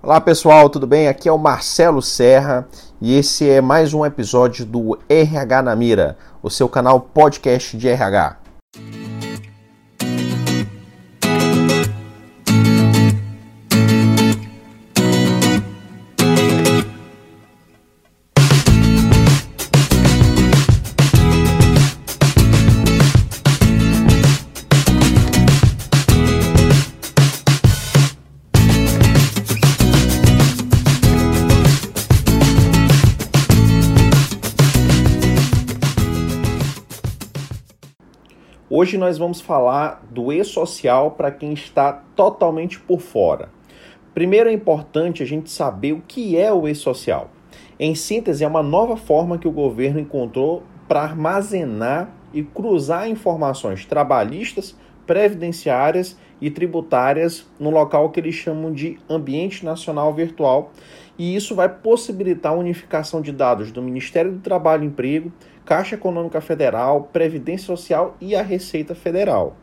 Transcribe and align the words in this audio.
Olá 0.00 0.20
pessoal, 0.20 0.70
tudo 0.70 0.86
bem? 0.86 1.08
Aqui 1.08 1.28
é 1.28 1.32
o 1.32 1.36
Marcelo 1.36 2.00
Serra 2.00 2.68
e 3.00 3.18
esse 3.18 3.50
é 3.50 3.60
mais 3.60 3.92
um 3.92 4.06
episódio 4.06 4.64
do 4.64 4.96
RH 5.08 5.60
na 5.60 5.74
Mira, 5.74 6.16
o 6.40 6.48
seu 6.48 6.68
canal 6.68 7.00
podcast 7.00 7.76
de 7.76 7.88
RH. 7.88 8.37
Hoje 38.88 38.96
nós 38.96 39.18
vamos 39.18 39.38
falar 39.38 40.02
do 40.10 40.32
e-social 40.32 41.10
para 41.10 41.30
quem 41.30 41.52
está 41.52 41.92
totalmente 41.92 42.80
por 42.80 43.00
fora. 43.00 43.50
Primeiro 44.14 44.48
é 44.48 44.52
importante 44.54 45.22
a 45.22 45.26
gente 45.26 45.50
saber 45.50 45.92
o 45.92 46.00
que 46.08 46.38
é 46.38 46.50
o 46.50 46.66
e-social. 46.66 47.30
Em 47.78 47.94
síntese, 47.94 48.44
é 48.44 48.48
uma 48.48 48.62
nova 48.62 48.96
forma 48.96 49.36
que 49.36 49.46
o 49.46 49.52
governo 49.52 50.00
encontrou 50.00 50.62
para 50.88 51.02
armazenar 51.02 52.08
e 52.32 52.42
cruzar 52.42 53.10
informações 53.10 53.84
trabalhistas, 53.84 54.74
previdenciárias 55.06 56.16
e 56.40 56.50
tributárias 56.50 57.46
no 57.60 57.68
local 57.68 58.08
que 58.08 58.20
eles 58.20 58.36
chamam 58.36 58.72
de 58.72 58.98
Ambiente 59.06 59.66
Nacional 59.66 60.14
Virtual. 60.14 60.72
E 61.18 61.36
isso 61.36 61.54
vai 61.54 61.68
possibilitar 61.68 62.52
a 62.52 62.56
unificação 62.56 63.20
de 63.20 63.32
dados 63.32 63.70
do 63.70 63.82
Ministério 63.82 64.32
do 64.32 64.38
Trabalho 64.38 64.84
e 64.84 64.86
Emprego, 64.86 65.30
Caixa 65.68 65.96
Econômica 65.96 66.40
Federal, 66.40 67.10
Previdência 67.12 67.66
Social 67.66 68.16
e 68.22 68.34
a 68.34 68.40
Receita 68.40 68.94
Federal. 68.94 69.54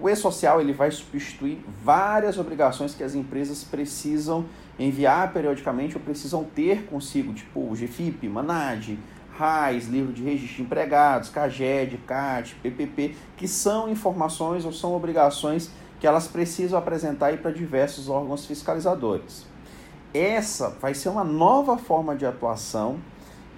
O 0.00 0.08
e-social 0.08 0.60
ele 0.60 0.72
vai 0.72 0.92
substituir 0.92 1.58
várias 1.82 2.38
obrigações 2.38 2.94
que 2.94 3.02
as 3.02 3.16
empresas 3.16 3.64
precisam 3.64 4.44
enviar 4.78 5.32
periodicamente 5.32 5.96
ou 5.96 6.00
precisam 6.00 6.44
ter 6.44 6.84
consigo, 6.84 7.34
tipo 7.34 7.58
o 7.58 7.72
GFIP, 7.74 8.28
MANAD, 8.28 8.96
RAIS, 9.36 9.88
livro 9.88 10.12
de 10.12 10.22
registro 10.22 10.58
de 10.58 10.62
empregados, 10.62 11.28
CAGED, 11.28 11.98
CAT, 12.06 12.54
PPP, 12.62 13.16
que 13.36 13.48
são 13.48 13.88
informações 13.88 14.64
ou 14.64 14.70
são 14.70 14.94
obrigações 14.94 15.68
que 15.98 16.06
elas 16.06 16.28
precisam 16.28 16.78
apresentar 16.78 17.36
para 17.38 17.50
diversos 17.50 18.08
órgãos 18.08 18.46
fiscalizadores. 18.46 19.44
Essa 20.14 20.70
vai 20.80 20.94
ser 20.94 21.08
uma 21.08 21.24
nova 21.24 21.76
forma 21.76 22.14
de 22.14 22.24
atuação 22.24 23.00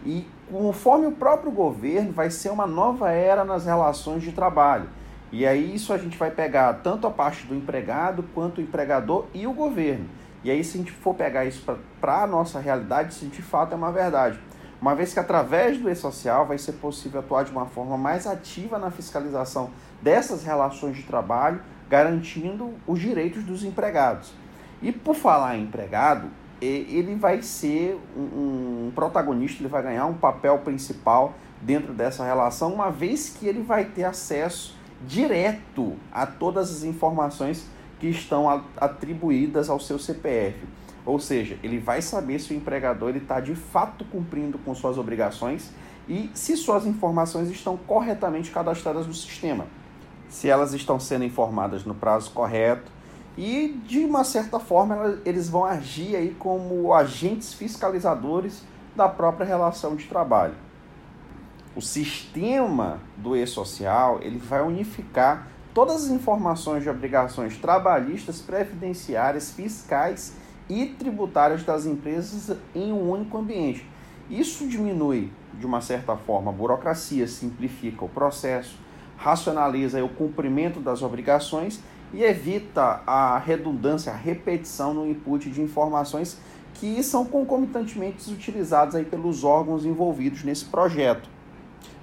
e 0.05 0.27
conforme 0.51 1.07
o 1.07 1.13
próprio 1.13 1.51
governo 1.51 2.13
vai 2.13 2.31
ser 2.31 2.51
uma 2.51 2.67
nova 2.67 3.11
era 3.11 3.45
nas 3.45 3.65
relações 3.65 4.23
de 4.23 4.33
trabalho. 4.33 4.89
E 5.31 5.47
aí 5.47 5.75
isso 5.75 5.93
a 5.93 5.99
gente 5.99 6.17
vai 6.17 6.31
pegar 6.31 6.73
tanto 6.83 7.07
a 7.07 7.11
parte 7.11 7.47
do 7.47 7.55
empregado 7.55 8.25
quanto 8.35 8.59
o 8.59 8.63
empregador 8.63 9.27
e 9.35 9.47
o 9.47 9.53
governo. 9.53 10.09
E 10.43 10.51
aí 10.51 10.65
se 10.65 10.77
a 10.77 10.81
gente 10.81 10.93
for 10.93 11.15
pegar 11.15 11.45
isso 11.45 11.65
para 12.01 12.23
a 12.23 12.27
nossa 12.27 12.61
realidade, 12.61 13.13
isso 13.13 13.27
de 13.27 13.43
fato 13.43 13.73
é 13.73 13.77
uma 13.77 13.93
verdade. 13.93 14.39
Uma 14.81 14.95
vez 14.95 15.13
que 15.13 15.19
através 15.19 15.77
do 15.77 15.91
e-social 15.91 16.47
vai 16.47 16.57
ser 16.57 16.73
possível 16.75 17.21
atuar 17.21 17.45
de 17.45 17.51
uma 17.51 17.67
forma 17.67 17.99
mais 17.99 18.27
ativa 18.27 18.79
na 18.79 18.93
fiscalização 18.93 19.71
dessas 20.01 20.45
relações 20.45 20.97
de 20.97 21.03
trabalho, 21.03 21.61
garantindo 21.91 22.73
os 22.87 23.01
direitos 23.01 23.43
dos 23.43 23.65
empregados. 23.65 24.33
E 24.81 24.93
por 24.93 25.17
falar 25.17 25.57
em 25.57 25.65
empregado, 25.65 26.29
ele 26.61 27.15
vai 27.15 27.43
ser 27.43 27.99
um, 28.17 28.91
protagonista, 28.95 29.63
ele 29.63 29.69
vai 29.69 29.83
ganhar 29.83 30.07
um 30.07 30.15
papel 30.15 30.59
principal 30.59 31.35
dentro 31.61 31.93
dessa 31.93 32.25
relação, 32.25 32.73
uma 32.73 32.91
vez 32.91 33.31
que 33.31 33.47
ele 33.47 33.63
vai 33.63 33.85
ter 33.85 34.05
acesso 34.05 34.77
direto 35.07 35.97
a 36.11 36.27
todas 36.27 36.71
as 36.71 36.85
informações 36.85 37.67
que 38.01 38.09
estão 38.09 38.65
atribuídas 38.77 39.69
ao 39.69 39.79
seu 39.79 39.99
CPF. 39.99 40.67
Ou 41.05 41.19
seja, 41.19 41.59
ele 41.63 41.79
vai 41.79 42.03
saber 42.03 42.39
se 42.39 42.53
o 42.53 42.57
empregador 42.57 43.17
está 43.17 43.41
de 43.41 43.55
fato 43.55 44.05
cumprindo 44.05 44.59
com 44.59 44.75
suas 44.75 44.99
obrigações 44.99 45.73
e 46.09 46.31
se 46.35 46.57
suas 46.57 46.87
informações 46.87 47.51
estão 47.51 47.77
corretamente 47.77 48.51
cadastradas 48.51 49.07
no 49.07 49.15
sistema. 49.15 49.67
Se 50.29 50.49
elas 50.49 50.75
estão 50.75 51.01
sendo 51.01 51.25
informadas 51.25 51.85
no 51.85 51.95
prazo 51.95 52.31
correto, 52.33 52.91
e 53.39 53.69
de 53.87 54.01
uma 54.01 54.25
certa 54.25 54.59
forma 54.59 55.21
eles 55.25 55.49
vão 55.49 55.65
agir 55.65 56.17
aí 56.17 56.35
como 56.41 56.93
agentes 56.93 57.55
fiscalizadores 57.55 58.65
da 58.97 59.09
própria 59.09 59.47
relação 59.47 59.95
de 59.95 60.07
trabalho. 60.07 60.55
O 61.77 61.81
sistema 61.81 62.99
do 63.17 63.37
e-social 63.37 64.19
ele 64.23 64.39
vai 64.39 64.61
unificar 64.61 65.47
todas 65.73 66.07
as 66.07 66.11
informações 66.11 66.83
de 66.83 66.91
obrigações 66.91 67.57
trabalhistas, 67.57 68.41
previdenciárias, 68.41 69.53
fiscais 69.53 70.35
e 70.69 70.87
tributárias 70.87 71.63
das 71.63 71.87
empresas 71.87 72.57
em 72.75 72.93
um 72.93 73.09
único 73.09 73.39
ambiente. 73.39 73.89
Isso 74.29 74.67
diminui, 74.67 75.31
de 75.55 75.65
uma 75.65 75.81
certa 75.81 76.17
forma, 76.17 76.51
a 76.51 76.55
burocracia, 76.55 77.29
simplifica 77.29 78.05
o 78.05 78.09
processo, 78.09 78.77
racionaliza 79.17 80.05
o 80.05 80.09
cumprimento 80.09 80.81
das 80.81 81.03
obrigações 81.03 81.81
e 82.13 82.23
evita 82.23 83.03
a 83.07 83.39
redundância, 83.39 84.13
a 84.13 84.17
repetição 84.17 84.95
no 84.95 85.09
input 85.09 85.51
de 85.51 85.61
informações 85.61 86.39
que 86.75 87.03
são 87.03 87.25
concomitantemente 87.25 88.31
utilizadas 88.33 88.95
aí 88.95 89.05
pelos 89.05 89.43
órgãos 89.45 89.85
envolvidos 89.85 90.45
nesse 90.45 90.65
projeto. 90.65 91.29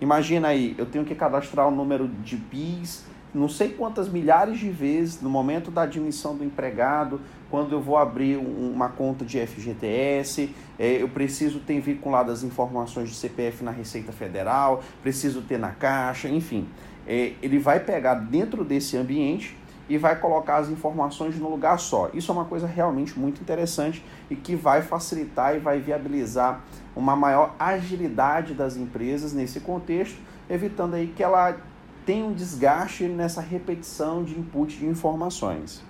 Imagina 0.01 0.49
aí, 0.49 0.75
eu 0.77 0.85
tenho 0.85 1.05
que 1.05 1.15
cadastrar 1.15 1.67
o 1.67 1.71
número 1.71 2.07
de 2.07 2.35
PIS, 2.35 3.05
não 3.33 3.49
sei 3.49 3.69
quantas 3.69 4.07
milhares 4.09 4.59
de 4.59 4.69
vezes 4.69 5.21
no 5.21 5.29
momento 5.29 5.69
da 5.69 5.83
admissão 5.83 6.35
do 6.35 6.43
empregado, 6.43 7.21
quando 7.49 7.73
eu 7.73 7.81
vou 7.81 7.97
abrir 7.97 8.37
uma 8.37 8.89
conta 8.89 9.23
de 9.23 9.45
FGTS, 9.45 10.49
é, 10.79 11.01
eu 11.01 11.07
preciso 11.09 11.59
ter 11.59 11.79
vinculadas 11.79 12.39
as 12.39 12.43
informações 12.43 13.09
de 13.09 13.15
CPF 13.15 13.63
na 13.63 13.71
Receita 13.71 14.11
Federal, 14.11 14.83
preciso 15.01 15.41
ter 15.41 15.57
na 15.57 15.71
Caixa, 15.71 16.27
enfim. 16.27 16.67
É, 17.07 17.33
ele 17.41 17.59
vai 17.59 17.79
pegar 17.79 18.15
dentro 18.15 18.63
desse 18.63 18.97
ambiente 18.97 19.55
e 19.87 19.97
vai 19.97 20.19
colocar 20.19 20.57
as 20.57 20.69
informações 20.69 21.37
no 21.37 21.49
lugar 21.49 21.79
só. 21.79 22.09
Isso 22.13 22.31
é 22.31 22.33
uma 22.33 22.45
coisa 22.45 22.65
realmente 22.65 23.17
muito 23.17 23.41
interessante 23.41 24.03
e 24.29 24.35
que 24.35 24.55
vai 24.55 24.81
facilitar 24.81 25.55
e 25.55 25.59
vai 25.59 25.79
viabilizar 25.79 26.61
uma 26.95 27.15
maior 27.15 27.53
agilidade 27.59 28.53
das 28.53 28.75
empresas 28.75 29.33
nesse 29.33 29.59
contexto, 29.59 30.17
evitando 30.49 30.95
aí 30.95 31.07
que 31.07 31.21
ela 31.21 31.57
tenha 32.05 32.25
um 32.25 32.33
desgaste 32.33 33.05
nessa 33.05 33.41
repetição 33.41 34.23
de 34.23 34.37
input 34.37 34.77
de 34.77 34.85
informações. 34.85 35.83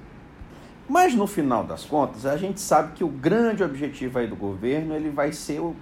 Mas 0.87 1.15
no 1.15 1.25
final 1.25 1.63
das 1.63 1.83
contas, 1.83 2.25
a 2.25 2.37
gente 2.37 2.61
sabe 2.61 2.93
que 2.93 3.03
o 3.03 3.07
grande 3.07 3.63
objetivo 3.63 4.19
aí 4.19 4.27
do 4.27 4.35
governo 4.35 4.93
ele 4.93 5.09
vai 5.09 5.31
ser 5.31 5.59
o, 5.59 5.75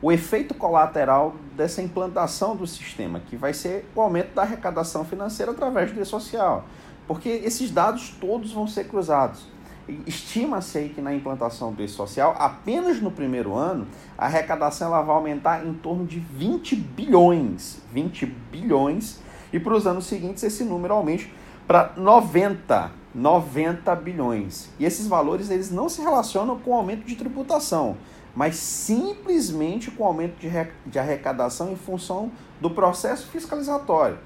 o 0.00 0.12
efeito 0.12 0.54
colateral 0.54 1.34
dessa 1.56 1.82
implantação 1.82 2.54
do 2.54 2.66
sistema, 2.66 3.20
que 3.20 3.36
vai 3.36 3.52
ser 3.52 3.84
o 3.96 4.00
aumento 4.00 4.32
da 4.32 4.42
arrecadação 4.42 5.04
financeira 5.04 5.50
através 5.50 5.90
do 5.92 6.00
e-social 6.00 6.64
porque 7.06 7.28
esses 7.28 7.70
dados 7.70 8.14
todos 8.20 8.52
vão 8.52 8.66
ser 8.66 8.84
cruzados. 8.84 9.46
Estima-se 10.06 10.78
aí 10.78 10.88
que 10.88 11.02
na 11.02 11.14
implantação 11.14 11.72
do 11.72 11.82
e-social, 11.82 12.34
apenas 12.38 13.02
no 13.02 13.10
primeiro 13.10 13.54
ano, 13.54 13.86
a 14.16 14.24
arrecadação 14.24 14.88
ela 14.88 15.02
vai 15.02 15.14
aumentar 15.14 15.66
em 15.66 15.74
torno 15.74 16.06
de 16.06 16.18
20 16.18 16.74
bilhões. 16.74 17.78
20 17.92 18.24
bilhões. 18.50 19.20
E 19.52 19.60
para 19.60 19.74
os 19.74 19.86
anos 19.86 20.06
seguintes, 20.06 20.42
esse 20.42 20.64
número 20.64 20.94
aumente 20.94 21.30
para 21.66 21.92
90, 21.96 22.92
90 23.14 23.94
bilhões. 23.96 24.70
E 24.78 24.86
esses 24.86 25.06
valores 25.06 25.50
eles 25.50 25.70
não 25.70 25.88
se 25.88 26.00
relacionam 26.00 26.58
com 26.58 26.70
o 26.70 26.74
aumento 26.74 27.04
de 27.04 27.14
tributação, 27.14 27.96
mas 28.34 28.56
simplesmente 28.56 29.90
com 29.90 30.02
o 30.02 30.06
aumento 30.06 30.36
de 30.86 30.98
arrecadação 30.98 31.70
em 31.70 31.76
função 31.76 32.32
do 32.58 32.70
processo 32.70 33.26
fiscalizatório 33.28 34.18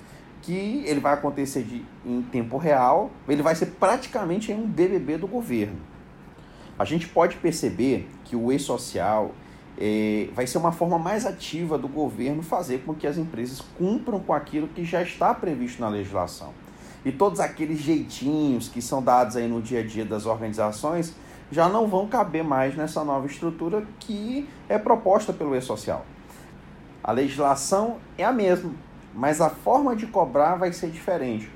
que 0.48 0.82
ele 0.86 0.98
vai 0.98 1.12
acontecer 1.12 1.62
de, 1.62 1.84
em 2.06 2.22
tempo 2.22 2.56
real, 2.56 3.10
ele 3.28 3.42
vai 3.42 3.54
ser 3.54 3.66
praticamente 3.66 4.50
um 4.50 4.66
BBB 4.66 5.18
do 5.18 5.26
governo. 5.26 5.76
A 6.78 6.86
gente 6.86 7.06
pode 7.06 7.36
perceber 7.36 8.08
que 8.24 8.34
o 8.34 8.50
e-social 8.50 9.32
é, 9.76 10.30
vai 10.32 10.46
ser 10.46 10.56
uma 10.56 10.72
forma 10.72 10.98
mais 10.98 11.26
ativa 11.26 11.76
do 11.76 11.86
governo 11.86 12.42
fazer 12.42 12.78
com 12.78 12.94
que 12.94 13.06
as 13.06 13.18
empresas 13.18 13.60
cumpram 13.76 14.20
com 14.20 14.32
aquilo 14.32 14.68
que 14.68 14.86
já 14.86 15.02
está 15.02 15.34
previsto 15.34 15.82
na 15.82 15.90
legislação. 15.90 16.54
E 17.04 17.12
todos 17.12 17.40
aqueles 17.40 17.80
jeitinhos 17.80 18.70
que 18.70 18.80
são 18.80 19.02
dados 19.02 19.36
aí 19.36 19.46
no 19.46 19.60
dia 19.60 19.80
a 19.80 19.86
dia 19.86 20.06
das 20.06 20.24
organizações 20.24 21.14
já 21.52 21.68
não 21.68 21.86
vão 21.86 22.06
caber 22.06 22.42
mais 22.42 22.74
nessa 22.74 23.04
nova 23.04 23.26
estrutura 23.26 23.86
que 24.00 24.48
é 24.66 24.78
proposta 24.78 25.30
pelo 25.30 25.54
e-social. 25.54 26.06
A 27.04 27.12
legislação 27.12 27.98
é 28.16 28.24
a 28.24 28.32
mesma, 28.32 28.72
mas 29.14 29.40
a 29.40 29.50
forma 29.50 29.96
de 29.96 30.06
cobrar 30.06 30.56
vai 30.56 30.72
ser 30.72 30.90
diferente. 30.90 31.50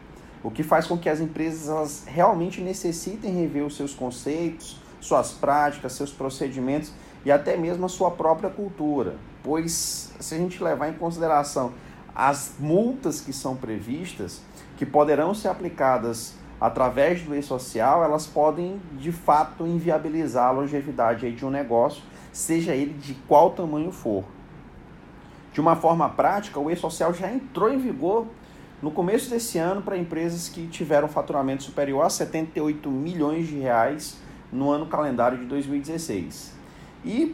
o 0.45 0.51
que 0.51 0.65
faz 0.65 0.89
com 0.89 0.99
que 0.99 1.09
as 1.09 1.21
empresas 1.21 2.03
realmente 2.05 2.61
necessitem 2.61 3.33
rever 3.33 3.65
os 3.65 3.77
seus 3.77 3.95
conceitos, 3.95 4.81
suas 5.01 5.31
práticas, 5.31 5.93
seus 5.93 6.11
procedimentos 6.11 6.93
e 7.25 7.31
até 7.31 7.57
mesmo 7.57 7.87
a 7.87 7.89
sua 7.89 8.11
própria 8.11 8.51
cultura. 8.51 9.15
Pois, 9.45 10.13
se 10.19 10.35
a 10.35 10.39
gente 10.39 10.63
levar 10.63 10.89
em 10.89 10.95
consideração 10.95 11.73
as 12.15 12.55
multas 12.59 13.21
que 13.21 13.33
são 13.33 13.57
previstas, 13.57 14.41
que 14.77 14.85
poderão 14.85 15.33
ser 15.33 15.49
aplicadas 15.49 16.35
através 16.61 17.23
do 17.23 17.35
e-social, 17.35 18.05
elas 18.05 18.27
podem 18.27 18.81
de 18.99 19.11
fato 19.11 19.67
inviabilizar 19.67 20.49
a 20.49 20.51
longevidade 20.53 21.31
de 21.33 21.45
um 21.45 21.51
negócio, 21.51 22.03
seja 22.33 22.75
ele 22.75 22.95
de 22.95 23.15
qual 23.27 23.51
tamanho 23.51 23.91
for. 23.91 24.25
De 25.53 25.61
uma 25.61 25.77
forma 25.77 26.09
prática, 26.09 26.59
o 26.59 26.71
e-social 26.71 27.13
já 27.13 27.31
entrou 27.31 27.71
em 27.71 27.79
vigor 27.79 28.27
no 28.81 28.91
começo 28.91 29.29
desse 29.29 29.59
ano 29.59 29.83
para 29.83 29.99
empresas 29.99 30.49
que 30.49 30.67
tiveram 30.67 31.07
faturamento 31.07 31.63
superior 31.63 32.05
a 32.05 32.11
78 32.11 32.91
milhões 32.91 33.47
de 33.47 33.59
reais 33.59 34.17
no 34.51 34.71
ano 34.71 34.87
calendário 34.87 35.39
de 35.39 35.45
2016. 35.45 36.53
E 37.05 37.27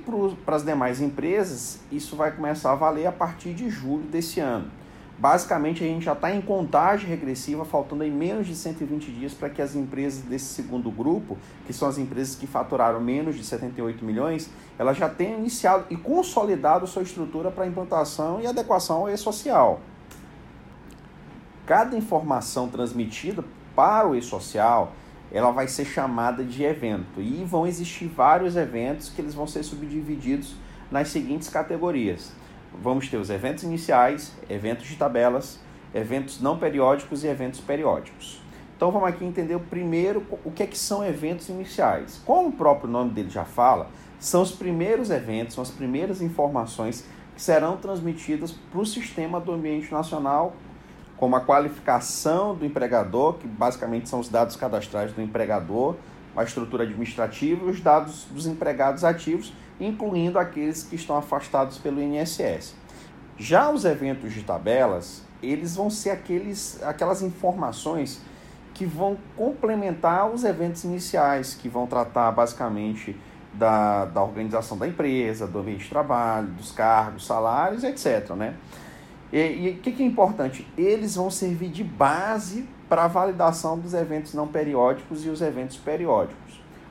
para 0.44 0.56
as 0.56 0.64
demais 0.64 1.00
empresas, 1.00 1.80
isso 1.92 2.16
vai 2.16 2.32
começar 2.32 2.72
a 2.72 2.74
valer 2.74 3.06
a 3.06 3.12
partir 3.12 3.54
de 3.54 3.70
julho 3.70 4.04
desse 4.04 4.40
ano. 4.40 4.70
Basicamente, 5.18 5.82
a 5.82 5.86
gente 5.86 6.04
já 6.04 6.12
está 6.12 6.32
em 6.32 6.40
contagem 6.40 7.08
regressiva, 7.08 7.64
faltando 7.64 8.04
aí 8.04 8.10
menos 8.10 8.46
de 8.46 8.54
120 8.54 9.10
dias 9.10 9.34
para 9.34 9.50
que 9.50 9.60
as 9.60 9.74
empresas 9.74 10.22
desse 10.22 10.44
segundo 10.44 10.92
grupo, 10.92 11.36
que 11.66 11.72
são 11.72 11.88
as 11.88 11.98
empresas 11.98 12.36
que 12.36 12.46
faturaram 12.46 13.00
menos 13.00 13.34
de 13.34 13.42
78 13.42 14.04
milhões, 14.04 14.48
elas 14.78 14.96
já 14.96 15.08
tenham 15.08 15.40
iniciado 15.40 15.86
e 15.90 15.96
consolidado 15.96 16.86
sua 16.86 17.02
estrutura 17.02 17.50
para 17.50 17.66
implantação 17.66 18.40
e 18.40 18.46
adequação 18.46 18.98
ao 18.98 19.10
e-social. 19.10 19.80
Cada 21.66 21.96
informação 21.96 22.68
transmitida 22.68 23.44
para 23.74 24.06
o 24.08 24.14
e-social, 24.14 24.92
ela 25.32 25.50
vai 25.50 25.66
ser 25.66 25.84
chamada 25.84 26.44
de 26.44 26.62
evento 26.62 27.20
e 27.20 27.44
vão 27.44 27.66
existir 27.66 28.06
vários 28.06 28.54
eventos 28.54 29.08
que 29.08 29.20
eles 29.20 29.34
vão 29.34 29.48
ser 29.48 29.64
subdivididos 29.64 30.54
nas 30.92 31.08
seguintes 31.08 31.48
categorias 31.48 32.32
vamos 32.72 33.08
ter 33.08 33.16
os 33.16 33.30
eventos 33.30 33.64
iniciais, 33.64 34.32
eventos 34.48 34.86
de 34.86 34.96
tabelas, 34.96 35.58
eventos 35.94 36.40
não 36.40 36.58
periódicos 36.58 37.24
e 37.24 37.26
eventos 37.26 37.60
periódicos. 37.60 38.40
Então 38.76 38.92
vamos 38.92 39.08
aqui 39.08 39.24
entender 39.24 39.58
primeiro 39.58 40.24
o 40.44 40.50
que, 40.50 40.62
é 40.62 40.66
que 40.66 40.78
são 40.78 41.04
eventos 41.04 41.48
iniciais. 41.48 42.22
Como 42.24 42.48
o 42.48 42.52
próprio 42.52 42.88
nome 42.88 43.10
dele 43.10 43.28
já 43.28 43.44
fala, 43.44 43.90
são 44.20 44.42
os 44.42 44.52
primeiros 44.52 45.10
eventos, 45.10 45.54
são 45.54 45.62
as 45.62 45.70
primeiras 45.70 46.22
informações 46.22 47.04
que 47.34 47.42
serão 47.42 47.76
transmitidas 47.76 48.52
para 48.52 48.80
o 48.80 48.86
sistema 48.86 49.40
do 49.40 49.52
ambiente 49.52 49.92
nacional, 49.92 50.54
como 51.16 51.34
a 51.34 51.40
qualificação 51.40 52.54
do 52.54 52.64
empregador, 52.64 53.34
que 53.34 53.48
basicamente 53.48 54.08
são 54.08 54.20
os 54.20 54.28
dados 54.28 54.54
cadastrais 54.54 55.12
do 55.12 55.20
empregador, 55.20 55.96
a 56.36 56.44
estrutura 56.44 56.84
administrativa 56.84 57.66
e 57.66 57.70
os 57.70 57.80
dados 57.80 58.26
dos 58.30 58.46
empregados 58.46 59.02
ativos 59.02 59.52
incluindo 59.80 60.38
aqueles 60.38 60.82
que 60.82 60.96
estão 60.96 61.16
afastados 61.16 61.78
pelo 61.78 62.00
INSS. 62.00 62.74
Já 63.36 63.70
os 63.70 63.84
eventos 63.84 64.32
de 64.32 64.42
tabelas, 64.42 65.22
eles 65.42 65.76
vão 65.76 65.88
ser 65.88 66.10
aqueles, 66.10 66.82
aquelas 66.82 67.22
informações 67.22 68.20
que 68.74 68.84
vão 68.84 69.16
complementar 69.36 70.30
os 70.30 70.44
eventos 70.44 70.84
iniciais, 70.84 71.54
que 71.54 71.68
vão 71.68 71.86
tratar 71.86 72.30
basicamente 72.32 73.16
da, 73.54 74.04
da 74.04 74.22
organização 74.22 74.76
da 74.76 74.86
empresa, 74.86 75.46
do 75.46 75.58
ambiente 75.58 75.84
de 75.84 75.90
trabalho, 75.90 76.48
dos 76.48 76.70
cargos, 76.70 77.26
salários, 77.26 77.82
etc. 77.82 78.30
Né? 78.30 78.54
E 79.32 79.76
o 79.78 79.82
que, 79.82 79.92
que 79.92 80.02
é 80.02 80.06
importante? 80.06 80.66
Eles 80.76 81.16
vão 81.16 81.30
servir 81.30 81.68
de 81.68 81.84
base 81.84 82.68
para 82.88 83.04
a 83.04 83.08
validação 83.08 83.78
dos 83.78 83.94
eventos 83.94 84.32
não 84.32 84.46
periódicos 84.48 85.24
e 85.24 85.28
os 85.28 85.42
eventos 85.42 85.76
periódicos. 85.76 86.47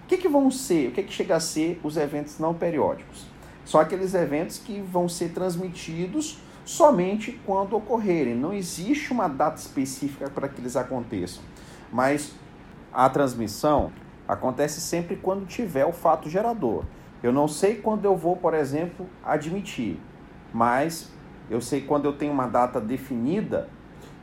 O 0.07 0.09
que, 0.09 0.15
que 0.15 0.29
vão 0.29 0.49
ser, 0.49 0.87
o 0.87 0.91
que, 0.93 1.03
que 1.03 1.11
chega 1.11 1.35
a 1.35 1.39
ser 1.41 1.81
os 1.83 1.97
eventos 1.97 2.39
não 2.39 2.53
periódicos? 2.53 3.25
São 3.65 3.77
aqueles 3.77 4.13
eventos 4.13 4.57
que 4.57 4.79
vão 4.79 5.09
ser 5.09 5.33
transmitidos 5.33 6.39
somente 6.63 7.37
quando 7.45 7.75
ocorrerem. 7.75 8.33
Não 8.33 8.53
existe 8.53 9.11
uma 9.11 9.27
data 9.27 9.59
específica 9.59 10.29
para 10.29 10.47
que 10.47 10.61
eles 10.61 10.77
aconteçam. 10.77 11.43
Mas 11.91 12.33
a 12.93 13.09
transmissão 13.09 13.91
acontece 14.25 14.79
sempre 14.79 15.17
quando 15.17 15.45
tiver 15.45 15.83
o 15.83 15.91
fato 15.91 16.29
gerador. 16.29 16.85
Eu 17.21 17.33
não 17.33 17.49
sei 17.49 17.75
quando 17.75 18.05
eu 18.05 18.15
vou, 18.15 18.37
por 18.37 18.53
exemplo, 18.53 19.05
admitir, 19.25 19.99
mas 20.53 21.11
eu 21.49 21.59
sei 21.59 21.81
quando 21.81 22.05
eu 22.05 22.13
tenho 22.13 22.31
uma 22.31 22.47
data 22.47 22.79
definida, 22.79 23.67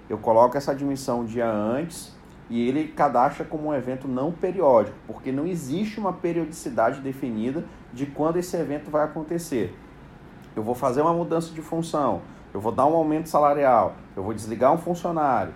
eu 0.08 0.16
coloco 0.16 0.56
essa 0.56 0.72
admissão 0.72 1.20
um 1.20 1.24
dia 1.26 1.46
antes 1.46 2.14
e 2.50 2.68
ele 2.68 2.88
cadastra 2.88 3.44
como 3.44 3.68
um 3.68 3.74
evento 3.74 4.06
não 4.06 4.30
periódico, 4.30 4.96
porque 5.06 5.32
não 5.32 5.46
existe 5.46 5.98
uma 5.98 6.12
periodicidade 6.12 7.00
definida 7.00 7.64
de 7.92 8.06
quando 8.06 8.36
esse 8.36 8.56
evento 8.56 8.90
vai 8.90 9.04
acontecer. 9.04 9.74
Eu 10.54 10.62
vou 10.62 10.74
fazer 10.74 11.00
uma 11.00 11.12
mudança 11.12 11.52
de 11.52 11.62
função, 11.62 12.22
eu 12.52 12.60
vou 12.60 12.70
dar 12.70 12.86
um 12.86 12.94
aumento 12.94 13.28
salarial, 13.28 13.94
eu 14.16 14.22
vou 14.22 14.34
desligar 14.34 14.72
um 14.72 14.78
funcionário. 14.78 15.52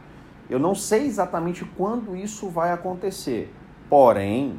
Eu 0.49 0.59
não 0.59 0.75
sei 0.75 1.07
exatamente 1.07 1.65
quando 1.65 2.17
isso 2.17 2.49
vai 2.49 2.73
acontecer. 2.73 3.53
Porém, 3.89 4.59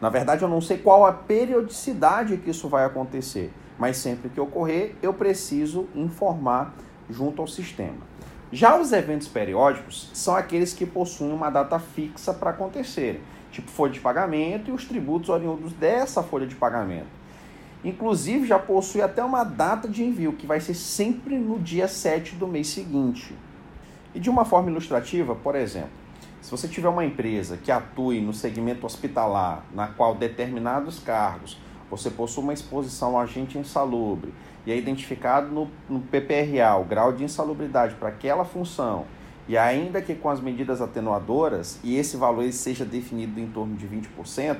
na 0.00 0.08
verdade, 0.08 0.42
eu 0.42 0.48
não 0.48 0.60
sei 0.60 0.78
qual 0.78 1.04
a 1.04 1.12
periodicidade 1.12 2.36
que 2.36 2.50
isso 2.50 2.68
vai 2.68 2.84
acontecer, 2.84 3.52
mas 3.78 3.96
sempre 3.96 4.28
que 4.28 4.40
ocorrer, 4.40 4.94
eu 5.02 5.12
preciso 5.12 5.88
informar 5.94 6.74
junto 7.08 7.40
ao 7.42 7.48
sistema. 7.48 8.09
Já 8.52 8.76
os 8.76 8.90
eventos 8.90 9.28
periódicos 9.28 10.10
são 10.12 10.34
aqueles 10.34 10.72
que 10.72 10.84
possuem 10.84 11.32
uma 11.32 11.50
data 11.50 11.78
fixa 11.78 12.34
para 12.34 12.50
acontecerem, 12.50 13.20
tipo 13.52 13.70
folha 13.70 13.92
de 13.92 14.00
pagamento 14.00 14.70
e 14.70 14.72
os 14.72 14.84
tributos 14.84 15.28
oriundos 15.28 15.72
dessa 15.72 16.20
folha 16.20 16.48
de 16.48 16.56
pagamento. 16.56 17.06
Inclusive, 17.84 18.48
já 18.48 18.58
possui 18.58 19.02
até 19.02 19.22
uma 19.22 19.44
data 19.44 19.88
de 19.88 20.02
envio, 20.02 20.32
que 20.32 20.48
vai 20.48 20.60
ser 20.60 20.74
sempre 20.74 21.38
no 21.38 21.60
dia 21.60 21.86
7 21.86 22.34
do 22.34 22.48
mês 22.48 22.66
seguinte. 22.66 23.34
E 24.12 24.18
de 24.18 24.28
uma 24.28 24.44
forma 24.44 24.68
ilustrativa, 24.68 25.36
por 25.36 25.54
exemplo, 25.54 26.00
se 26.42 26.50
você 26.50 26.66
tiver 26.66 26.88
uma 26.88 27.04
empresa 27.04 27.56
que 27.56 27.70
atue 27.70 28.20
no 28.20 28.32
segmento 28.32 28.84
hospitalar, 28.84 29.64
na 29.72 29.86
qual 29.86 30.16
determinados 30.16 30.98
cargos 30.98 31.56
você 31.88 32.10
possui 32.10 32.42
uma 32.42 32.52
exposição 32.52 33.10
ao 33.10 33.20
agente 33.20 33.56
insalubre 33.56 34.32
e 34.66 34.72
é 34.72 34.76
identificado 34.76 35.48
no, 35.48 35.68
no 35.88 36.00
PPRA 36.00 36.76
o 36.76 36.84
grau 36.84 37.12
de 37.12 37.24
insalubridade 37.24 37.94
para 37.94 38.08
aquela 38.08 38.44
função, 38.44 39.04
e 39.48 39.56
ainda 39.56 40.00
que 40.00 40.14
com 40.14 40.28
as 40.28 40.40
medidas 40.40 40.80
atenuadoras, 40.80 41.80
e 41.82 41.96
esse 41.96 42.16
valor 42.16 42.50
seja 42.52 42.84
definido 42.84 43.40
em 43.40 43.46
torno 43.46 43.74
de 43.74 43.86
20%, 43.86 44.58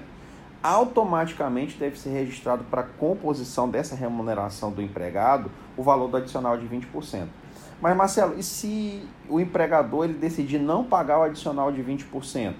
automaticamente 0.62 1.78
deve 1.78 1.98
ser 1.98 2.10
registrado 2.10 2.64
para 2.64 2.82
a 2.82 2.84
composição 2.84 3.68
dessa 3.68 3.94
remuneração 3.94 4.70
do 4.70 4.82
empregado 4.82 5.50
o 5.76 5.82
valor 5.82 6.08
do 6.08 6.16
adicional 6.16 6.58
de 6.58 6.66
20%. 6.66 7.28
Mas 7.80 7.96
Marcelo, 7.96 8.38
e 8.38 8.42
se 8.42 9.08
o 9.28 9.40
empregador 9.40 10.04
ele 10.04 10.14
decidir 10.14 10.58
não 10.58 10.84
pagar 10.84 11.18
o 11.18 11.22
adicional 11.22 11.72
de 11.72 11.82
20%? 11.82 12.54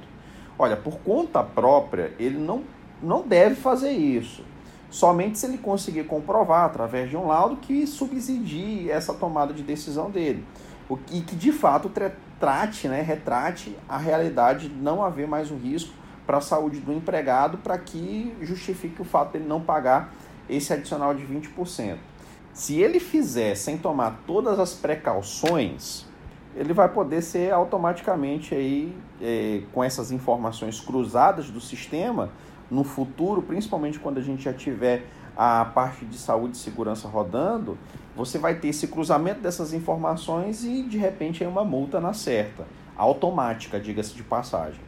Olha, 0.59 0.77
por 0.77 0.99
conta 1.01 1.43
própria, 1.43 2.15
ele 2.19 2.39
não, 2.39 2.63
não 3.03 3.23
deve 3.27 3.55
fazer 3.55 3.91
isso 3.91 4.43
somente 4.91 5.39
se 5.39 5.47
ele 5.47 5.59
conseguir 5.59 6.05
comprovar 6.05 6.65
através 6.65 7.09
de 7.09 7.17
um 7.17 7.27
laudo 7.27 7.57
que 7.57 7.87
subsidie 7.87 8.91
essa 8.91 9.15
tomada 9.15 9.55
de 9.55 9.63
decisão 9.63 10.11
dele. 10.11 10.45
O 10.89 10.97
que, 10.97 11.21
de 11.21 11.53
fato 11.53 11.91
trate, 12.39 12.89
né, 12.89 13.01
retrate 13.01 13.77
a 13.89 13.97
realidade 13.97 14.69
de 14.69 14.75
não 14.75 15.05
haver 15.05 15.29
mais 15.29 15.51
o 15.51 15.55
risco 15.55 15.95
para 16.27 16.39
a 16.39 16.41
saúde 16.41 16.81
do 16.81 16.93
empregado 16.93 17.59
para 17.59 17.79
que 17.79 18.35
justifique 18.41 19.01
o 19.01 19.05
fato 19.05 19.33
dele 19.33 19.47
não 19.47 19.61
pagar 19.61 20.13
esse 20.49 20.73
adicional 20.73 21.15
de 21.15 21.25
20%. 21.25 21.97
Se 22.53 22.81
ele 22.81 22.99
fizer 22.99 23.55
sem 23.55 23.79
tomar 23.79 24.23
todas 24.27 24.59
as 24.59 24.75
precauções, 24.75 26.05
ele 26.57 26.73
vai 26.73 26.89
poder 26.89 27.23
ser 27.23 27.53
automaticamente 27.53 28.55
aí, 28.55 28.95
é, 29.21 29.63
com 29.73 29.85
essas 29.85 30.11
informações 30.11 30.81
cruzadas 30.81 31.49
do 31.49 31.61
sistema, 31.61 32.31
no 32.71 32.85
futuro, 32.85 33.43
principalmente 33.43 33.99
quando 33.99 34.19
a 34.19 34.23
gente 34.23 34.45
já 34.45 34.53
tiver 34.53 35.07
a 35.37 35.65
parte 35.65 36.05
de 36.05 36.17
saúde 36.17 36.57
e 36.57 36.61
segurança 36.61 37.09
rodando, 37.09 37.77
você 38.15 38.39
vai 38.39 38.55
ter 38.57 38.69
esse 38.69 38.87
cruzamento 38.89 39.41
dessas 39.41 39.73
informações 39.73 40.65
e 40.65 40.83
de 40.83 40.99
repente 40.99 41.43
é 41.43 41.49
uma 41.49 41.65
multa 41.65 42.01
na 42.01 42.13
certa, 42.13 42.67
automática, 42.97 43.81
diga-se 43.81 44.15
de 44.15 44.23
passagem. 44.23 44.81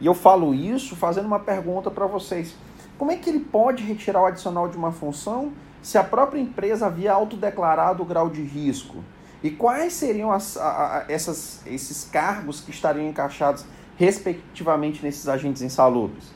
E 0.00 0.06
eu 0.06 0.14
falo 0.14 0.54
isso 0.54 0.96
fazendo 0.96 1.26
uma 1.26 1.38
pergunta 1.38 1.90
para 1.90 2.06
vocês. 2.06 2.54
Como 2.98 3.10
é 3.10 3.16
que 3.16 3.28
ele 3.28 3.40
pode 3.40 3.82
retirar 3.82 4.22
o 4.22 4.26
adicional 4.26 4.68
de 4.68 4.76
uma 4.76 4.92
função 4.92 5.52
se 5.82 5.98
a 5.98 6.04
própria 6.04 6.40
empresa 6.40 6.86
havia 6.86 7.12
autodeclarado 7.12 8.02
o 8.02 8.06
grau 8.06 8.30
de 8.30 8.42
risco? 8.42 9.04
E 9.42 9.50
quais 9.50 9.92
seriam 9.92 10.32
as, 10.32 10.56
a, 10.56 10.98
a, 10.98 11.04
essas, 11.06 11.60
esses 11.66 12.04
cargos 12.04 12.60
que 12.60 12.70
estariam 12.70 13.06
encaixados 13.06 13.64
respectivamente 13.96 15.02
nesses 15.02 15.28
agentes 15.28 15.60
insalubres? 15.60 16.32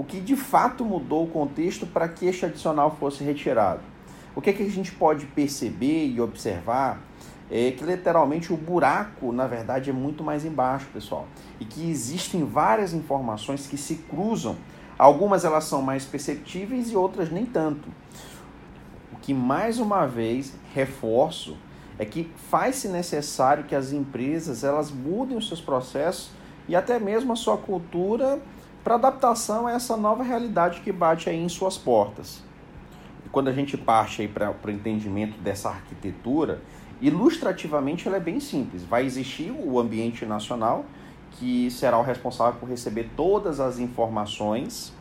O 0.00 0.04
que 0.04 0.18
de 0.18 0.34
fato 0.34 0.82
mudou 0.82 1.24
o 1.24 1.26
contexto 1.26 1.86
para 1.86 2.08
que 2.08 2.24
este 2.24 2.46
adicional 2.46 2.96
fosse 2.98 3.22
retirado. 3.22 3.82
O 4.34 4.40
que, 4.40 4.48
é 4.48 4.52
que 4.54 4.62
a 4.62 4.70
gente 4.70 4.92
pode 4.92 5.26
perceber 5.26 6.06
e 6.06 6.18
observar 6.22 7.02
é 7.50 7.72
que 7.72 7.84
literalmente 7.84 8.50
o 8.50 8.56
buraco, 8.56 9.30
na 9.30 9.46
verdade, 9.46 9.90
é 9.90 9.92
muito 9.92 10.24
mais 10.24 10.42
embaixo, 10.42 10.86
pessoal. 10.90 11.28
E 11.60 11.66
que 11.66 11.90
existem 11.90 12.46
várias 12.46 12.94
informações 12.94 13.66
que 13.66 13.76
se 13.76 13.96
cruzam. 13.96 14.56
Algumas 14.98 15.44
elas 15.44 15.64
são 15.64 15.82
mais 15.82 16.06
perceptíveis 16.06 16.90
e 16.90 16.96
outras 16.96 17.30
nem 17.30 17.44
tanto. 17.44 17.86
O 19.12 19.16
que 19.16 19.34
mais 19.34 19.78
uma 19.78 20.06
vez 20.06 20.54
reforço 20.72 21.58
é 21.98 22.06
que 22.06 22.32
faz-se 22.48 22.88
necessário 22.88 23.64
que 23.64 23.74
as 23.74 23.92
empresas 23.92 24.64
elas 24.64 24.90
mudem 24.90 25.36
os 25.36 25.46
seus 25.46 25.60
processos 25.60 26.30
e 26.66 26.74
até 26.74 26.98
mesmo 26.98 27.34
a 27.34 27.36
sua 27.36 27.58
cultura 27.58 28.40
para 28.82 28.94
adaptação 28.94 29.66
a 29.66 29.72
essa 29.72 29.96
nova 29.96 30.22
realidade 30.22 30.80
que 30.80 30.92
bate 30.92 31.28
aí 31.28 31.38
em 31.38 31.48
suas 31.48 31.76
portas. 31.76 32.42
E 33.24 33.28
quando 33.28 33.48
a 33.48 33.52
gente 33.52 33.76
parte 33.76 34.22
aí 34.22 34.28
para 34.28 34.54
o 34.64 34.70
entendimento 34.70 35.38
dessa 35.38 35.68
arquitetura, 35.68 36.62
Ilustrativamente, 37.00 38.06
ela 38.06 38.18
é 38.18 38.20
bem 38.20 38.38
simples. 38.40 38.82
Vai 38.82 39.06
existir 39.06 39.50
o 39.50 39.80
ambiente 39.80 40.26
nacional, 40.26 40.84
que 41.32 41.70
será 41.70 41.98
o 41.98 42.02
responsável 42.02 42.60
por 42.60 42.68
receber 42.68 43.10
todas 43.16 43.58
as 43.58 43.78
informações, 43.78 44.92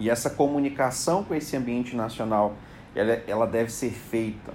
e 0.00 0.10
essa 0.10 0.28
comunicação 0.28 1.22
com 1.22 1.34
esse 1.34 1.56
ambiente 1.56 1.94
nacional 1.96 2.54
ela, 2.94 3.12
ela 3.26 3.46
deve 3.46 3.70
ser 3.70 3.92
feita 3.92 4.52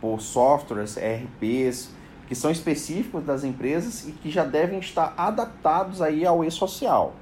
por 0.00 0.20
softwares, 0.20 0.96
ERPs, 0.96 1.90
que 2.28 2.34
são 2.34 2.50
específicos 2.50 3.24
das 3.24 3.42
empresas 3.42 4.06
e 4.06 4.12
que 4.12 4.30
já 4.30 4.44
devem 4.44 4.78
estar 4.78 5.14
adaptados 5.16 6.00
aí 6.00 6.24
ao 6.24 6.44
e-social. 6.44 7.14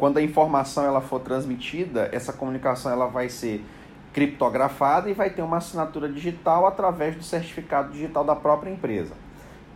Quando 0.00 0.16
a 0.16 0.22
informação 0.22 0.82
ela 0.82 1.02
for 1.02 1.20
transmitida, 1.20 2.08
essa 2.10 2.32
comunicação 2.32 2.90
ela 2.90 3.06
vai 3.06 3.28
ser 3.28 3.62
criptografada 4.14 5.10
e 5.10 5.12
vai 5.12 5.28
ter 5.28 5.42
uma 5.42 5.58
assinatura 5.58 6.08
digital 6.08 6.66
através 6.66 7.14
do 7.14 7.22
certificado 7.22 7.92
digital 7.92 8.24
da 8.24 8.34
própria 8.34 8.70
empresa. 8.70 9.12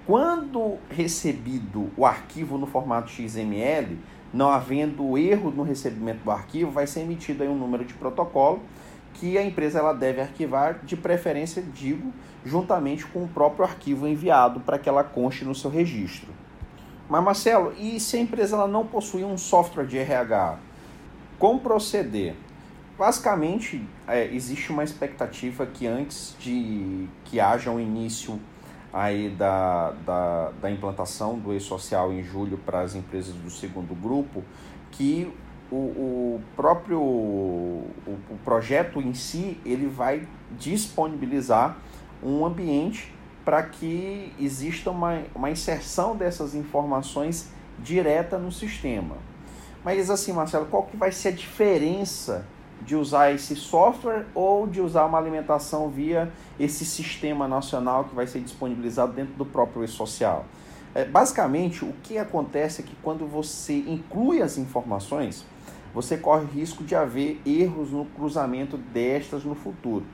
Quando 0.06 0.78
recebido 0.88 1.90
o 1.94 2.06
arquivo 2.06 2.56
no 2.56 2.66
formato 2.66 3.10
XML, 3.10 3.98
não 4.32 4.48
havendo 4.48 5.18
erro 5.18 5.50
no 5.50 5.62
recebimento 5.62 6.24
do 6.24 6.30
arquivo, 6.30 6.70
vai 6.70 6.86
ser 6.86 7.00
emitido 7.00 7.42
aí 7.42 7.48
um 7.50 7.58
número 7.58 7.84
de 7.84 7.92
protocolo 7.92 8.62
que 9.12 9.36
a 9.36 9.44
empresa 9.44 9.78
ela 9.78 9.92
deve 9.92 10.22
arquivar, 10.22 10.80
de 10.82 10.96
preferência, 10.96 11.62
digo, 11.62 12.10
juntamente 12.46 13.04
com 13.04 13.24
o 13.24 13.28
próprio 13.28 13.66
arquivo 13.66 14.08
enviado 14.08 14.60
para 14.60 14.78
que 14.78 14.88
ela 14.88 15.04
conste 15.04 15.44
no 15.44 15.54
seu 15.54 15.70
registro. 15.70 16.32
Mas 17.08 17.22
Marcelo, 17.22 17.72
e 17.78 18.00
se 18.00 18.16
a 18.16 18.20
empresa 18.20 18.56
ela 18.56 18.66
não 18.66 18.86
possui 18.86 19.24
um 19.24 19.36
software 19.36 19.86
de 19.86 19.98
RH? 19.98 20.58
Como 21.38 21.60
proceder? 21.60 22.34
Basicamente, 22.98 23.82
é, 24.06 24.26
existe 24.32 24.70
uma 24.70 24.84
expectativa 24.84 25.66
que 25.66 25.86
antes 25.86 26.34
de 26.38 27.08
que 27.24 27.40
haja 27.40 27.70
um 27.70 27.80
início 27.80 28.40
aí 28.92 29.28
da, 29.30 29.90
da, 30.06 30.50
da 30.62 30.70
implantação 30.70 31.38
do 31.38 31.52
e-social 31.52 32.12
em 32.12 32.22
julho 32.22 32.56
para 32.58 32.80
as 32.80 32.94
empresas 32.94 33.34
do 33.34 33.50
segundo 33.50 33.94
grupo, 33.94 34.44
que 34.92 35.30
o, 35.70 35.76
o 35.76 36.42
próprio 36.54 37.00
o, 37.00 37.90
o 38.06 38.38
projeto 38.44 39.00
em 39.00 39.12
si 39.12 39.58
ele 39.64 39.88
vai 39.88 40.28
disponibilizar 40.58 41.76
um 42.22 42.46
ambiente 42.46 43.13
para 43.44 43.62
que 43.62 44.32
exista 44.38 44.90
uma, 44.90 45.22
uma 45.34 45.50
inserção 45.50 46.16
dessas 46.16 46.54
informações 46.54 47.48
direta 47.78 48.38
no 48.38 48.50
sistema. 48.50 49.16
Mas 49.84 50.08
assim, 50.10 50.32
Marcelo, 50.32 50.66
qual 50.66 50.84
que 50.84 50.96
vai 50.96 51.12
ser 51.12 51.28
a 51.28 51.32
diferença 51.32 52.46
de 52.84 52.94
usar 52.94 53.32
esse 53.32 53.56
software 53.56 54.26
ou 54.34 54.66
de 54.66 54.80
usar 54.80 55.06
uma 55.06 55.18
alimentação 55.18 55.88
via 55.88 56.30
esse 56.58 56.84
sistema 56.84 57.48
nacional 57.48 58.04
que 58.04 58.14
vai 58.14 58.26
ser 58.26 58.40
disponibilizado 58.40 59.12
dentro 59.12 59.34
do 59.34 59.44
próprio 59.44 59.84
e-social. 59.84 60.44
É, 60.94 61.04
basicamente, 61.04 61.84
o 61.84 61.92
que 62.02 62.18
acontece 62.18 62.82
é 62.82 62.84
que 62.84 62.94
quando 63.02 63.26
você 63.26 63.74
inclui 63.74 64.42
as 64.42 64.58
informações, 64.58 65.44
você 65.92 66.16
corre 66.16 66.44
risco 66.46 66.84
de 66.84 66.94
haver 66.94 67.40
erros 67.46 67.90
no 67.90 68.04
cruzamento 68.04 68.76
destas 68.76 69.44
no 69.44 69.54
futuro. 69.54 70.04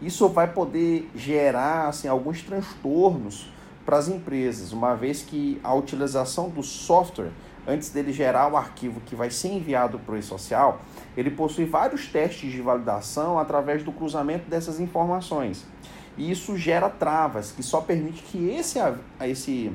Isso 0.00 0.28
vai 0.28 0.52
poder 0.52 1.10
gerar 1.14 1.88
assim, 1.88 2.08
alguns 2.08 2.42
transtornos 2.42 3.50
para 3.84 3.98
as 3.98 4.08
empresas, 4.08 4.72
uma 4.72 4.94
vez 4.94 5.22
que 5.22 5.60
a 5.64 5.74
utilização 5.74 6.48
do 6.48 6.62
software 6.62 7.32
antes 7.66 7.90
dele 7.90 8.12
gerar 8.12 8.50
o 8.52 8.56
arquivo 8.56 9.00
que 9.00 9.14
vai 9.14 9.30
ser 9.30 9.48
enviado 9.48 9.98
para 9.98 10.14
o 10.14 10.18
e-social, 10.18 10.80
ele 11.16 11.30
possui 11.30 11.64
vários 11.64 12.06
testes 12.06 12.50
de 12.50 12.60
validação 12.60 13.38
através 13.38 13.82
do 13.82 13.92
cruzamento 13.92 14.48
dessas 14.48 14.80
informações. 14.80 15.66
E 16.16 16.30
isso 16.30 16.56
gera 16.56 16.88
travas, 16.88 17.52
que 17.52 17.62
só 17.62 17.80
permite 17.80 18.22
que 18.22 18.50
esse, 18.50 18.78
esse, 19.22 19.72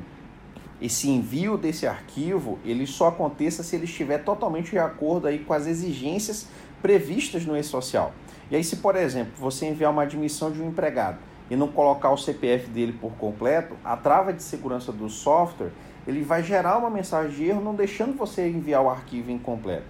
esse 0.82 1.10
envio 1.10 1.58
desse 1.58 1.88
arquivo 1.88 2.60
ele 2.66 2.86
só 2.86 3.08
aconteça 3.08 3.64
se 3.64 3.76
ele 3.76 3.86
estiver 3.86 4.20
totalmente 4.20 4.72
de 4.72 4.80
acordo 4.80 5.28
aí 5.28 5.40
com 5.40 5.54
as 5.54 5.66
exigências 5.66 6.48
previstas 6.82 7.46
no 7.46 7.56
e-social. 7.58 8.14
E 8.50 8.56
aí, 8.56 8.64
se 8.64 8.78
por 8.78 8.96
exemplo 8.96 9.34
você 9.38 9.68
enviar 9.68 9.92
uma 9.92 10.04
admissão 10.04 10.52
de 10.52 10.62
um 10.62 10.68
empregado 10.68 11.18
e 11.50 11.56
não 11.56 11.68
colocar 11.68 12.12
o 12.12 12.18
CPF 12.18 12.70
dele 12.70 12.94
por 12.94 13.14
completo, 13.14 13.76
a 13.84 13.98
trava 13.98 14.32
de 14.34 14.44
segurança 14.44 14.92
do 14.92 15.10
software 15.10 15.72
ele 16.08 16.22
vai 16.22 16.44
gerar 16.44 16.78
uma 16.78 16.90
mensagem 16.90 17.36
de 17.36 17.46
erro, 17.46 17.62
não 17.62 17.74
deixando 17.74 18.16
você 18.16 18.48
enviar 18.48 18.84
o 18.84 18.90
arquivo 18.90 19.32
incompleto. 19.32 19.88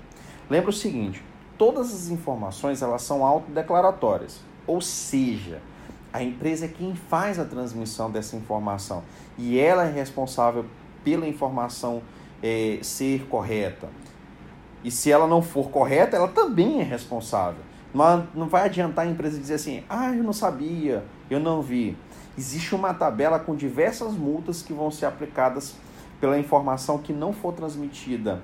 Lembra 0.49 0.69
o 0.69 0.73
seguinte, 0.73 1.21
todas 1.57 1.93
as 1.93 2.09
informações 2.09 2.81
elas 2.81 3.01
são 3.01 3.25
autodeclaratórias, 3.25 4.39
ou 4.65 4.79
seja, 4.79 5.61
a 6.13 6.23
empresa 6.23 6.65
é 6.65 6.67
quem 6.69 6.95
faz 6.95 7.37
a 7.37 7.43
transmissão 7.43 8.09
dessa 8.09 8.37
informação 8.37 9.03
e 9.37 9.59
ela 9.59 9.85
é 9.85 9.91
responsável 9.91 10.65
pela 11.03 11.27
informação 11.27 12.01
é, 12.41 12.79
ser 12.81 13.25
correta. 13.27 13.89
E 14.81 14.89
se 14.89 15.11
ela 15.11 15.27
não 15.27 15.41
for 15.41 15.69
correta, 15.69 16.15
ela 16.15 16.29
também 16.29 16.79
é 16.79 16.83
responsável. 16.83 17.64
Não, 17.95 18.49
vai 18.49 18.65
adiantar 18.65 19.07
a 19.07 19.09
empresa 19.09 19.39
dizer 19.39 19.53
assim, 19.53 19.81
ah, 19.89 20.13
eu 20.13 20.21
não 20.21 20.33
sabia, 20.33 21.05
eu 21.29 21.39
não 21.39 21.61
vi. 21.61 21.97
Existe 22.37 22.75
uma 22.75 22.93
tabela 22.93 23.39
com 23.39 23.55
diversas 23.55 24.11
multas 24.15 24.61
que 24.61 24.73
vão 24.73 24.91
ser 24.91 25.05
aplicadas 25.05 25.75
pela 26.19 26.37
informação 26.37 26.97
que 26.97 27.13
não 27.13 27.31
for 27.31 27.53
transmitida 27.53 28.41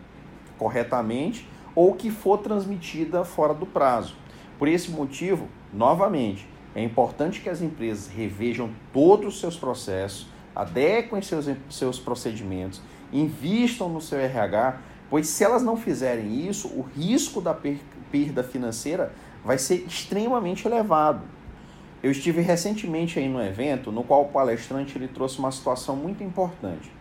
corretamente 0.58 1.46
ou 1.76 1.94
que 1.94 2.10
for 2.10 2.38
transmitida 2.38 3.26
fora 3.26 3.54
do 3.54 3.66
prazo. 3.66 4.16
Por 4.58 4.70
esse 4.70 4.90
motivo, 4.90 5.50
novamente, 5.74 6.48
é 6.74 6.82
importante 6.82 7.42
que 7.42 7.50
as 7.50 7.62
empresas 7.62 8.08
revejam 8.08 8.70
todos 8.94 9.34
os 9.34 9.40
seus 9.42 9.58
processos, 9.58 10.30
adequem 10.56 11.22
seus, 11.22 11.50
seus 11.70 12.00
procedimentos, 12.00 12.82
invistam 13.12 13.90
no 13.90 14.00
seu 14.00 14.18
RH, 14.18 14.80
pois 15.10 15.28
se 15.28 15.44
elas 15.44 15.62
não 15.62 15.76
fizerem 15.76 16.48
isso, 16.48 16.70
o 16.70 16.84
risco 16.96 17.42
da 17.42 17.54
perda 17.54 18.44
financeira 18.44 19.12
vai 19.44 19.58
ser 19.58 19.86
extremamente 19.88 20.68
elevado. 20.68 21.22
Eu 22.04 22.12
estive 22.12 22.42
recentemente 22.42 23.20
aí 23.20 23.30
no 23.30 23.42
evento 23.42 23.92
no 23.92 24.04
qual 24.04 24.24
o 24.24 24.30
palestrante 24.30 24.98
ele 24.98 25.08
trouxe 25.08 25.40
uma 25.40 25.52
situação 25.52 25.96
muito 25.96 26.24
importante. 26.24 26.92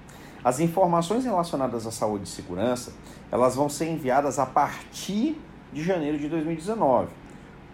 As 0.43 0.61
informações 0.61 1.25
relacionadas 1.25 1.87
à 1.87 1.91
saúde 1.91 2.25
e 2.25 2.29
segurança, 2.29 2.93
elas 3.31 3.55
vão 3.55 3.69
ser 3.69 3.89
enviadas 3.91 4.39
a 4.39 4.47
partir 4.47 5.39
de 5.73 5.83
janeiro 5.83 6.19
de 6.19 6.29
2019. 6.29 7.09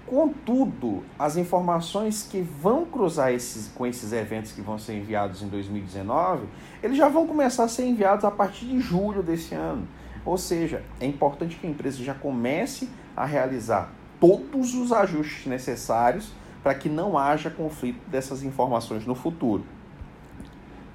Contudo, 0.07 1.03
as 1.19 1.37
informações 1.37 2.23
que 2.23 2.41
vão 2.41 2.85
cruzar 2.85 3.33
esses, 3.33 3.69
com 3.69 3.85
esses 3.85 4.13
eventos 4.13 4.53
que 4.53 4.61
vão 4.61 4.79
ser 4.79 4.95
enviados 4.95 5.43
em 5.43 5.49
2019, 5.49 6.47
eles 6.81 6.97
já 6.97 7.09
vão 7.09 7.27
começar 7.27 7.65
a 7.65 7.69
ser 7.69 7.87
enviados 7.87 8.25
a 8.25 8.31
partir 8.31 8.67
de 8.67 8.79
julho 8.79 9.23
desse 9.23 9.55
ano. 9.55 9.87
Ou 10.25 10.39
seja, 10.39 10.85
é 11.01 11.07
importante 11.07 11.57
que 11.57 11.67
a 11.67 11.71
empresa 11.71 12.03
já 12.05 12.15
comece 12.15 12.89
a 13.17 13.25
realizar 13.25 13.93
todos 14.21 14.75
os 14.75 14.93
ajustes 14.93 15.47
necessários 15.47 16.33
para 16.63 16.75
que 16.75 16.89
não 16.89 17.17
haja 17.17 17.51
conflito 17.51 18.01
dessas 18.09 18.43
informações 18.43 19.07
no 19.07 19.15
futuro. 19.15 19.65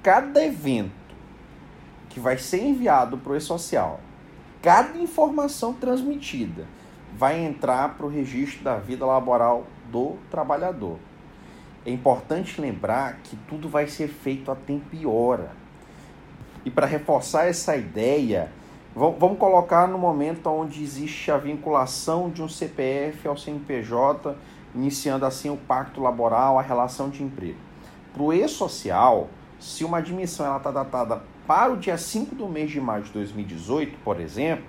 Cada 0.02 0.44
evento 0.44 0.92
que 2.08 2.20
vai 2.20 2.36
ser 2.36 2.62
enviado 2.62 3.16
para 3.16 3.32
o 3.32 3.36
e-social, 3.36 4.00
cada 4.60 4.98
informação 4.98 5.72
transmitida 5.72 6.66
vai 7.16 7.38
entrar 7.38 7.96
para 7.96 8.06
o 8.06 8.08
registro 8.08 8.62
da 8.64 8.76
vida 8.76 9.06
laboral 9.06 9.66
do 9.90 10.16
trabalhador. 10.30 10.98
É 11.84 11.90
importante 11.90 12.60
lembrar 12.60 13.18
que 13.24 13.36
tudo 13.48 13.68
vai 13.68 13.86
ser 13.86 14.08
feito 14.08 14.50
a 14.50 14.54
tempo 14.54 14.94
e 14.94 15.06
hora. 15.06 15.50
E 16.64 16.70
para 16.70 16.86
reforçar 16.86 17.46
essa 17.46 17.76
ideia, 17.76 18.52
vamos 18.94 19.38
colocar 19.38 19.88
no 19.88 19.96
momento 19.96 20.48
onde 20.48 20.82
existe 20.82 21.30
a 21.30 21.38
vinculação 21.38 22.28
de 22.28 22.42
um 22.42 22.48
CPF 22.48 23.26
ao 23.26 23.36
CNPJ, 23.36 24.36
iniciando 24.74 25.24
assim 25.24 25.50
o 25.50 25.56
pacto 25.56 26.00
laboral, 26.00 26.58
a 26.58 26.62
relação 26.62 27.08
de 27.08 27.22
emprego. 27.22 27.58
Para 28.12 28.22
o 28.22 28.32
e-social, 28.32 29.28
se 29.58 29.84
uma 29.84 29.98
admissão 29.98 30.56
está 30.56 30.70
datada 30.70 31.22
para 31.46 31.72
o 31.72 31.76
dia 31.76 31.96
5 31.96 32.34
do 32.34 32.48
mês 32.48 32.70
de 32.70 32.80
maio 32.80 33.02
de 33.02 33.12
2018, 33.12 33.98
por 34.04 34.20
exemplo, 34.20 34.66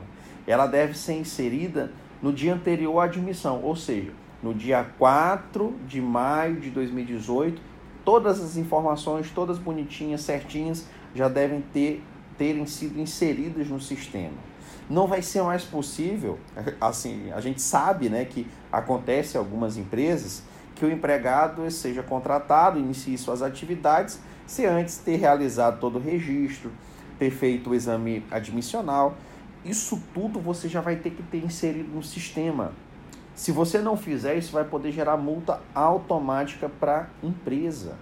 ela 0.47 0.67
deve 0.67 0.97
ser 0.97 1.13
inserida 1.13 1.91
no 2.21 2.31
dia 2.31 2.53
anterior 2.53 2.99
à 2.99 3.03
admissão, 3.03 3.61
ou 3.61 3.75
seja, 3.75 4.11
no 4.41 4.53
dia 4.53 4.85
4 4.97 5.73
de 5.87 6.01
maio 6.01 6.57
de 6.59 6.69
2018, 6.69 7.61
todas 8.05 8.41
as 8.41 8.55
informações, 8.55 9.29
todas 9.31 9.57
bonitinhas, 9.57 10.21
certinhas, 10.21 10.87
já 11.13 11.27
devem 11.27 11.61
ter 11.61 12.01
terem 12.43 12.65
sido 12.65 12.99
inseridas 12.99 13.69
no 13.69 13.79
sistema. 13.79 14.35
Não 14.89 15.07
vai 15.07 15.21
ser 15.21 15.41
mais 15.43 15.63
possível, 15.63 16.37
assim, 16.81 17.31
a 17.31 17.39
gente 17.39 17.61
sabe, 17.61 18.09
né, 18.09 18.25
que 18.25 18.45
acontece 18.69 19.37
em 19.37 19.39
algumas 19.39 19.77
empresas 19.77 20.43
que 20.75 20.83
o 20.83 20.91
empregado 20.91 21.71
seja 21.71 22.03
contratado, 22.03 22.77
inicie 22.77 23.17
suas 23.17 23.41
atividades, 23.41 24.19
se 24.45 24.65
antes 24.65 24.97
ter 24.97 25.15
realizado 25.15 25.79
todo 25.79 25.95
o 25.95 26.01
registro, 26.01 26.69
ter 27.17 27.31
feito 27.31 27.69
o 27.69 27.73
exame 27.75 28.25
admissional, 28.29 29.15
isso 29.63 30.03
tudo 30.13 30.37
você 30.37 30.67
já 30.67 30.81
vai 30.81 30.97
ter 30.97 31.11
que 31.11 31.23
ter 31.23 31.37
inserido 31.45 31.95
no 31.95 32.03
sistema. 32.03 32.73
Se 33.33 33.53
você 33.53 33.79
não 33.79 33.95
fizer, 33.95 34.35
isso 34.35 34.51
vai 34.51 34.65
poder 34.65 34.91
gerar 34.91 35.15
multa 35.15 35.61
automática 35.73 36.67
para 36.67 37.07
a 37.23 37.25
empresa. 37.25 37.95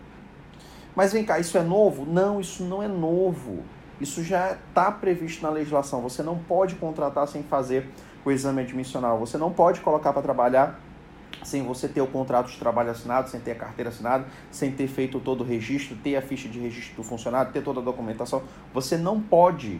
Mas 0.95 1.13
vem 1.13 1.24
cá, 1.24 1.38
isso 1.38 1.60
é 1.60 1.63
novo? 1.63 2.07
Não, 2.12 2.41
isso 2.41 2.63
não 2.63 2.81
é 2.81 2.88
novo. 2.88 3.63
Isso 4.01 4.24
já 4.24 4.53
está 4.53 4.91
previsto 4.91 5.43
na 5.43 5.50
legislação. 5.50 6.01
Você 6.01 6.24
não 6.24 6.38
pode 6.38 6.75
contratar 6.75 7.27
sem 7.27 7.43
fazer 7.43 7.88
o 8.25 8.31
exame 8.31 8.62
admissional. 8.62 9.20
Você 9.20 9.38
não 9.38 9.51
pode 9.51 9.79
colocar 9.81 10.12
para 10.12 10.22
trabalhar 10.22 10.79
sem 11.43 11.63
você 11.63 11.88
ter 11.88 12.01
o 12.01 12.08
contrato 12.08 12.51
de 12.51 12.58
trabalho 12.58 12.91
assinado, 12.91 13.29
sem 13.29 13.39
ter 13.39 13.51
a 13.51 13.55
carteira 13.55 13.89
assinada, 13.89 14.25
sem 14.51 14.72
ter 14.72 14.88
feito 14.88 15.20
todo 15.20 15.41
o 15.41 15.43
registro, 15.43 15.96
ter 15.96 16.15
a 16.15 16.22
ficha 16.22 16.50
de 16.50 16.60
registro 16.60 16.98
do 16.98 17.03
funcionário, 17.03 17.51
ter 17.51 17.63
toda 17.63 17.79
a 17.79 17.84
documentação. 17.84 18.43
Você 18.74 18.98
não 18.98 19.22
pode 19.22 19.79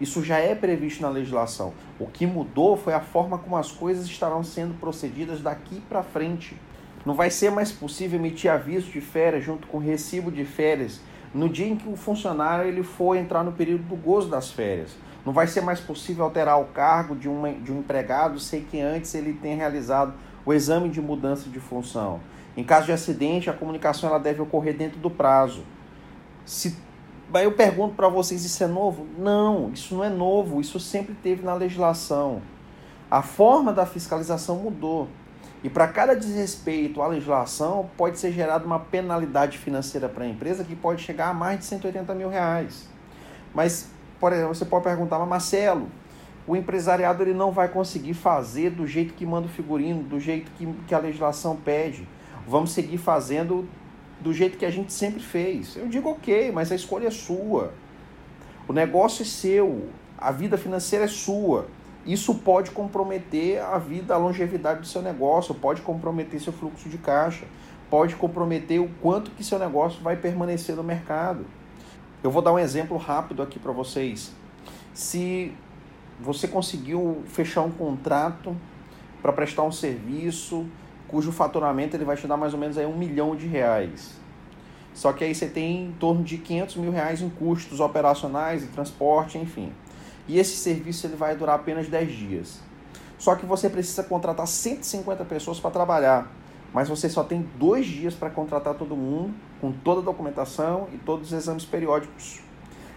isso 0.00 0.24
já 0.24 0.38
é 0.38 0.54
previsto 0.54 1.02
na 1.02 1.08
legislação. 1.08 1.72
O 2.00 2.06
que 2.06 2.26
mudou 2.26 2.76
foi 2.76 2.92
a 2.94 3.00
forma 3.00 3.38
como 3.38 3.56
as 3.56 3.70
coisas 3.70 4.06
estarão 4.06 4.42
sendo 4.42 4.74
procedidas 4.74 5.40
daqui 5.40 5.80
para 5.88 6.02
frente. 6.02 6.56
Não 7.06 7.14
vai 7.14 7.30
ser 7.30 7.50
mais 7.50 7.70
possível 7.70 8.18
emitir 8.18 8.50
aviso 8.50 8.90
de 8.90 9.00
férias 9.00 9.44
junto 9.44 9.68
com 9.68 9.78
recibo 9.78 10.32
de 10.32 10.44
férias 10.44 11.00
no 11.34 11.48
dia 11.48 11.66
em 11.66 11.76
que 11.76 11.88
o 11.88 11.96
funcionário 11.96 12.66
ele 12.66 12.82
for 12.82 13.16
entrar 13.16 13.42
no 13.42 13.52
período 13.52 13.82
do 13.84 13.96
gozo 13.96 14.28
das 14.28 14.50
férias. 14.50 14.96
Não 15.26 15.32
vai 15.32 15.46
ser 15.46 15.62
mais 15.62 15.80
possível 15.80 16.24
alterar 16.24 16.60
o 16.60 16.66
cargo 16.66 17.16
de, 17.16 17.28
uma, 17.28 17.52
de 17.52 17.72
um 17.72 17.80
empregado 17.80 18.38
sem 18.38 18.62
que 18.62 18.80
antes 18.80 19.14
ele 19.14 19.32
tenha 19.32 19.56
realizado 19.56 20.14
o 20.46 20.52
exame 20.52 20.88
de 20.88 21.00
mudança 21.00 21.48
de 21.48 21.58
função. 21.58 22.20
Em 22.56 22.62
caso 22.62 22.86
de 22.86 22.92
acidente, 22.92 23.50
a 23.50 23.52
comunicação 23.52 24.08
ela 24.08 24.20
deve 24.20 24.40
ocorrer 24.40 24.76
dentro 24.76 25.00
do 25.00 25.10
prazo. 25.10 25.64
Se 26.44 26.76
eu 27.32 27.52
pergunto 27.52 27.94
para 27.94 28.08
vocês, 28.08 28.44
isso 28.44 28.62
é 28.62 28.66
novo? 28.66 29.06
Não, 29.18 29.70
isso 29.72 29.94
não 29.94 30.04
é 30.04 30.10
novo, 30.10 30.60
isso 30.60 30.78
sempre 30.78 31.14
teve 31.14 31.42
na 31.42 31.54
legislação. 31.54 32.42
A 33.10 33.22
forma 33.22 33.72
da 33.72 33.86
fiscalização 33.86 34.56
mudou. 34.56 35.08
E 35.64 35.70
para 35.70 35.88
cada 35.88 36.14
desrespeito 36.14 37.00
à 37.00 37.06
legislação, 37.06 37.88
pode 37.96 38.18
ser 38.18 38.30
gerada 38.32 38.66
uma 38.66 38.78
penalidade 38.78 39.56
financeira 39.56 40.10
para 40.10 40.24
a 40.24 40.28
empresa 40.28 40.62
que 40.62 40.76
pode 40.76 41.02
chegar 41.02 41.30
a 41.30 41.32
mais 41.32 41.60
de 41.60 41.64
180 41.64 42.14
mil 42.14 42.28
reais. 42.28 42.86
Mas, 43.54 43.88
por 44.20 44.30
exemplo, 44.30 44.54
você 44.54 44.66
pode 44.66 44.84
perguntar, 44.84 45.18
mas 45.20 45.26
Marcelo, 45.26 45.88
o 46.46 46.54
empresariado 46.54 47.22
ele 47.22 47.32
não 47.32 47.50
vai 47.50 47.68
conseguir 47.68 48.12
fazer 48.12 48.72
do 48.72 48.86
jeito 48.86 49.14
que 49.14 49.24
manda 49.24 49.46
o 49.46 49.50
figurino, 49.50 50.02
do 50.02 50.20
jeito 50.20 50.50
que, 50.50 50.70
que 50.86 50.94
a 50.94 50.98
legislação 50.98 51.56
pede. 51.56 52.06
Vamos 52.46 52.72
seguir 52.72 52.98
fazendo 52.98 53.66
do 54.20 54.34
jeito 54.34 54.58
que 54.58 54.66
a 54.66 54.70
gente 54.70 54.92
sempre 54.92 55.22
fez. 55.22 55.76
Eu 55.76 55.88
digo 55.88 56.10
ok, 56.10 56.52
mas 56.52 56.70
a 56.70 56.74
escolha 56.74 57.08
é 57.08 57.10
sua. 57.10 57.72
O 58.68 58.72
negócio 58.74 59.22
é 59.22 59.24
seu, 59.24 59.88
a 60.18 60.30
vida 60.30 60.58
financeira 60.58 61.06
é 61.06 61.08
sua. 61.08 61.68
Isso 62.06 62.34
pode 62.34 62.70
comprometer 62.70 63.62
a 63.62 63.78
vida, 63.78 64.14
a 64.14 64.18
longevidade 64.18 64.80
do 64.80 64.86
seu 64.86 65.00
negócio, 65.00 65.54
pode 65.54 65.80
comprometer 65.80 66.40
seu 66.40 66.52
fluxo 66.52 66.88
de 66.88 66.98
caixa, 66.98 67.46
pode 67.88 68.14
comprometer 68.16 68.80
o 68.80 68.88
quanto 69.00 69.30
que 69.30 69.42
seu 69.42 69.58
negócio 69.58 70.02
vai 70.02 70.16
permanecer 70.16 70.76
no 70.76 70.82
mercado. 70.82 71.46
Eu 72.22 72.30
vou 72.30 72.42
dar 72.42 72.52
um 72.52 72.58
exemplo 72.58 72.96
rápido 72.96 73.42
aqui 73.42 73.58
para 73.58 73.72
vocês. 73.72 74.32
Se 74.92 75.52
você 76.20 76.46
conseguiu 76.46 77.22
fechar 77.26 77.62
um 77.62 77.70
contrato 77.70 78.56
para 79.22 79.32
prestar 79.32 79.62
um 79.62 79.72
serviço 79.72 80.66
cujo 81.08 81.32
faturamento 81.32 81.96
ele 81.96 82.04
vai 82.04 82.16
te 82.16 82.26
dar 82.26 82.36
mais 82.36 82.52
ou 82.54 82.58
menos 82.58 82.76
aí 82.76 82.86
um 82.86 82.96
milhão 82.96 83.36
de 83.36 83.46
reais. 83.46 84.14
Só 84.92 85.12
que 85.12 85.24
aí 85.24 85.34
você 85.34 85.46
tem 85.46 85.86
em 85.86 85.92
torno 85.92 86.22
de 86.22 86.38
500 86.38 86.76
mil 86.76 86.92
reais 86.92 87.20
em 87.20 87.28
custos 87.28 87.80
operacionais 87.80 88.62
e 88.62 88.66
transporte, 88.68 89.38
enfim. 89.38 89.72
E 90.26 90.38
esse 90.38 90.56
serviço 90.56 91.06
ele 91.06 91.16
vai 91.16 91.36
durar 91.36 91.56
apenas 91.56 91.88
10 91.88 92.12
dias. 92.12 92.60
Só 93.18 93.34
que 93.34 93.46
você 93.46 93.68
precisa 93.68 94.02
contratar 94.02 94.46
150 94.46 95.24
pessoas 95.24 95.60
para 95.60 95.70
trabalhar. 95.70 96.30
Mas 96.72 96.88
você 96.88 97.08
só 97.08 97.22
tem 97.22 97.48
dois 97.56 97.86
dias 97.86 98.14
para 98.14 98.28
contratar 98.30 98.74
todo 98.74 98.96
mundo, 98.96 99.34
com 99.60 99.70
toda 99.70 100.00
a 100.00 100.04
documentação 100.04 100.88
e 100.92 100.98
todos 100.98 101.28
os 101.28 101.32
exames 101.32 101.64
periódicos. 101.64 102.40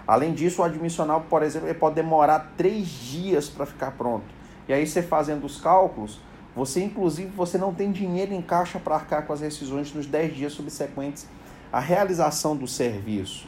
Além 0.07 0.33
disso, 0.33 0.61
o 0.61 0.65
admissional, 0.65 1.25
por 1.29 1.43
exemplo, 1.43 1.73
pode 1.75 1.95
demorar 1.95 2.53
três 2.57 2.87
dias 2.87 3.49
para 3.49 3.65
ficar 3.65 3.91
pronto. 3.91 4.25
E 4.67 4.73
aí 4.73 4.87
você 4.87 5.01
fazendo 5.01 5.45
os 5.45 5.59
cálculos, 5.59 6.19
você, 6.55 6.83
inclusive, 6.83 7.29
você 7.35 7.57
não 7.57 7.73
tem 7.73 7.91
dinheiro 7.91 8.33
em 8.33 8.41
caixa 8.41 8.79
para 8.79 8.95
arcar 8.95 9.27
com 9.27 9.33
as 9.33 9.41
rescisões 9.41 9.93
nos 9.93 10.07
10 10.07 10.35
dias 10.35 10.53
subsequentes 10.53 11.27
à 11.71 11.79
realização 11.79 12.55
do 12.55 12.67
serviço. 12.67 13.47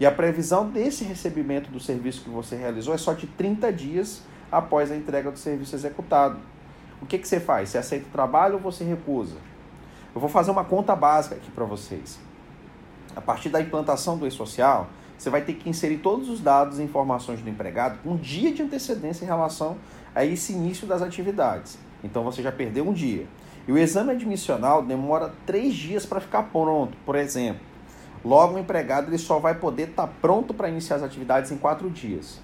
E 0.00 0.06
a 0.06 0.12
previsão 0.12 0.68
desse 0.68 1.04
recebimento 1.04 1.70
do 1.70 1.80
serviço 1.80 2.22
que 2.22 2.30
você 2.30 2.54
realizou 2.54 2.94
é 2.94 2.98
só 2.98 3.12
de 3.14 3.26
30 3.26 3.72
dias 3.72 4.22
após 4.50 4.90
a 4.90 4.96
entrega 4.96 5.30
do 5.30 5.38
serviço 5.38 5.74
executado. 5.74 6.38
O 7.02 7.06
que, 7.06 7.18
que 7.18 7.26
você 7.26 7.40
faz? 7.40 7.70
Você 7.70 7.78
aceita 7.78 8.06
o 8.06 8.10
trabalho 8.10 8.54
ou 8.54 8.60
você 8.60 8.84
recusa? 8.84 9.36
Eu 10.14 10.20
vou 10.20 10.30
fazer 10.30 10.50
uma 10.50 10.64
conta 10.64 10.94
básica 10.94 11.34
aqui 11.34 11.50
para 11.50 11.64
vocês. 11.64 12.18
A 13.14 13.20
partir 13.20 13.48
da 13.48 13.60
implantação 13.60 14.16
do 14.16 14.26
e-social, 14.26 14.88
você 15.16 15.30
vai 15.30 15.42
ter 15.42 15.54
que 15.54 15.68
inserir 15.68 15.98
todos 15.98 16.28
os 16.28 16.40
dados 16.40 16.78
e 16.78 16.82
informações 16.82 17.40
do 17.40 17.50
empregado 17.50 17.98
com 18.02 18.10
um 18.10 18.16
dia 18.16 18.52
de 18.52 18.62
antecedência 18.62 19.24
em 19.24 19.26
relação 19.26 19.76
a 20.14 20.24
esse 20.24 20.52
início 20.52 20.86
das 20.86 21.02
atividades. 21.02 21.76
Então 22.02 22.22
você 22.22 22.42
já 22.42 22.52
perdeu 22.52 22.88
um 22.88 22.92
dia. 22.92 23.26
E 23.66 23.72
o 23.72 23.76
exame 23.76 24.12
admissional 24.12 24.82
demora 24.82 25.32
três 25.44 25.74
dias 25.74 26.06
para 26.06 26.20
ficar 26.20 26.44
pronto, 26.44 26.96
por 27.04 27.16
exemplo. 27.16 27.67
Logo, 28.24 28.54
o 28.54 28.58
empregado 28.58 29.08
ele 29.08 29.18
só 29.18 29.38
vai 29.38 29.54
poder 29.54 29.90
estar 29.90 30.06
tá 30.06 30.12
pronto 30.20 30.52
para 30.52 30.68
iniciar 30.68 30.96
as 30.96 31.02
atividades 31.02 31.50
em 31.52 31.56
quatro 31.56 31.88
dias. 31.90 32.40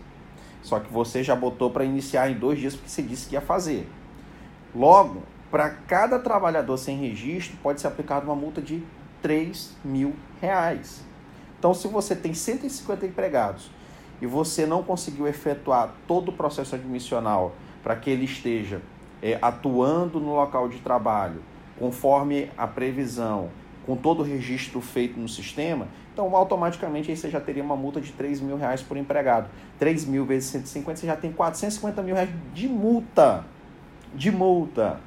Só 0.62 0.80
que 0.80 0.92
você 0.92 1.22
já 1.22 1.36
botou 1.36 1.70
para 1.70 1.84
iniciar 1.84 2.30
em 2.30 2.34
dois 2.34 2.58
dias 2.58 2.74
porque 2.74 2.88
você 2.88 3.02
disse 3.02 3.28
que 3.28 3.34
ia 3.34 3.40
fazer. 3.40 3.88
Logo, 4.74 5.22
para 5.50 5.70
cada 5.70 6.18
trabalhador 6.18 6.76
sem 6.76 6.98
registro, 6.98 7.56
pode 7.62 7.80
ser 7.80 7.86
aplicada 7.86 8.24
uma 8.24 8.34
multa 8.34 8.62
de 8.62 8.82
3 9.22 9.76
mil 9.84 10.14
reais. 10.40 11.04
Então, 11.58 11.72
se 11.72 11.86
você 11.86 12.14
tem 12.16 12.34
150 12.34 13.06
empregados 13.06 13.70
e 14.20 14.26
você 14.26 14.66
não 14.66 14.82
conseguiu 14.82 15.26
efetuar 15.26 15.94
todo 16.06 16.28
o 16.28 16.32
processo 16.32 16.74
admissional 16.74 17.52
para 17.82 17.96
que 17.96 18.10
ele 18.10 18.24
esteja 18.24 18.80
é, 19.22 19.38
atuando 19.40 20.18
no 20.18 20.34
local 20.34 20.68
de 20.68 20.78
trabalho, 20.78 21.42
conforme 21.78 22.50
a 22.56 22.66
previsão, 22.66 23.50
com 23.86 23.96
todo 23.96 24.20
o 24.20 24.22
registro 24.22 24.80
feito 24.80 25.18
no 25.18 25.28
sistema, 25.28 25.88
então 26.12 26.34
automaticamente 26.34 27.10
aí 27.10 27.16
você 27.16 27.28
já 27.28 27.40
teria 27.40 27.62
uma 27.62 27.76
multa 27.76 28.00
de 28.00 28.12
3 28.12 28.40
mil 28.40 28.56
reais 28.56 28.80
por 28.82 28.96
empregado. 28.96 29.48
3 29.78 30.04
mil 30.06 30.24
vezes 30.24 30.50
150, 30.50 31.00
você 31.00 31.06
já 31.06 31.16
tem 31.16 31.32
450 31.32 32.02
mil 32.02 32.14
reais 32.14 32.30
de 32.54 32.68
multa. 32.68 33.44
De 34.14 34.30
multa. 34.30 35.00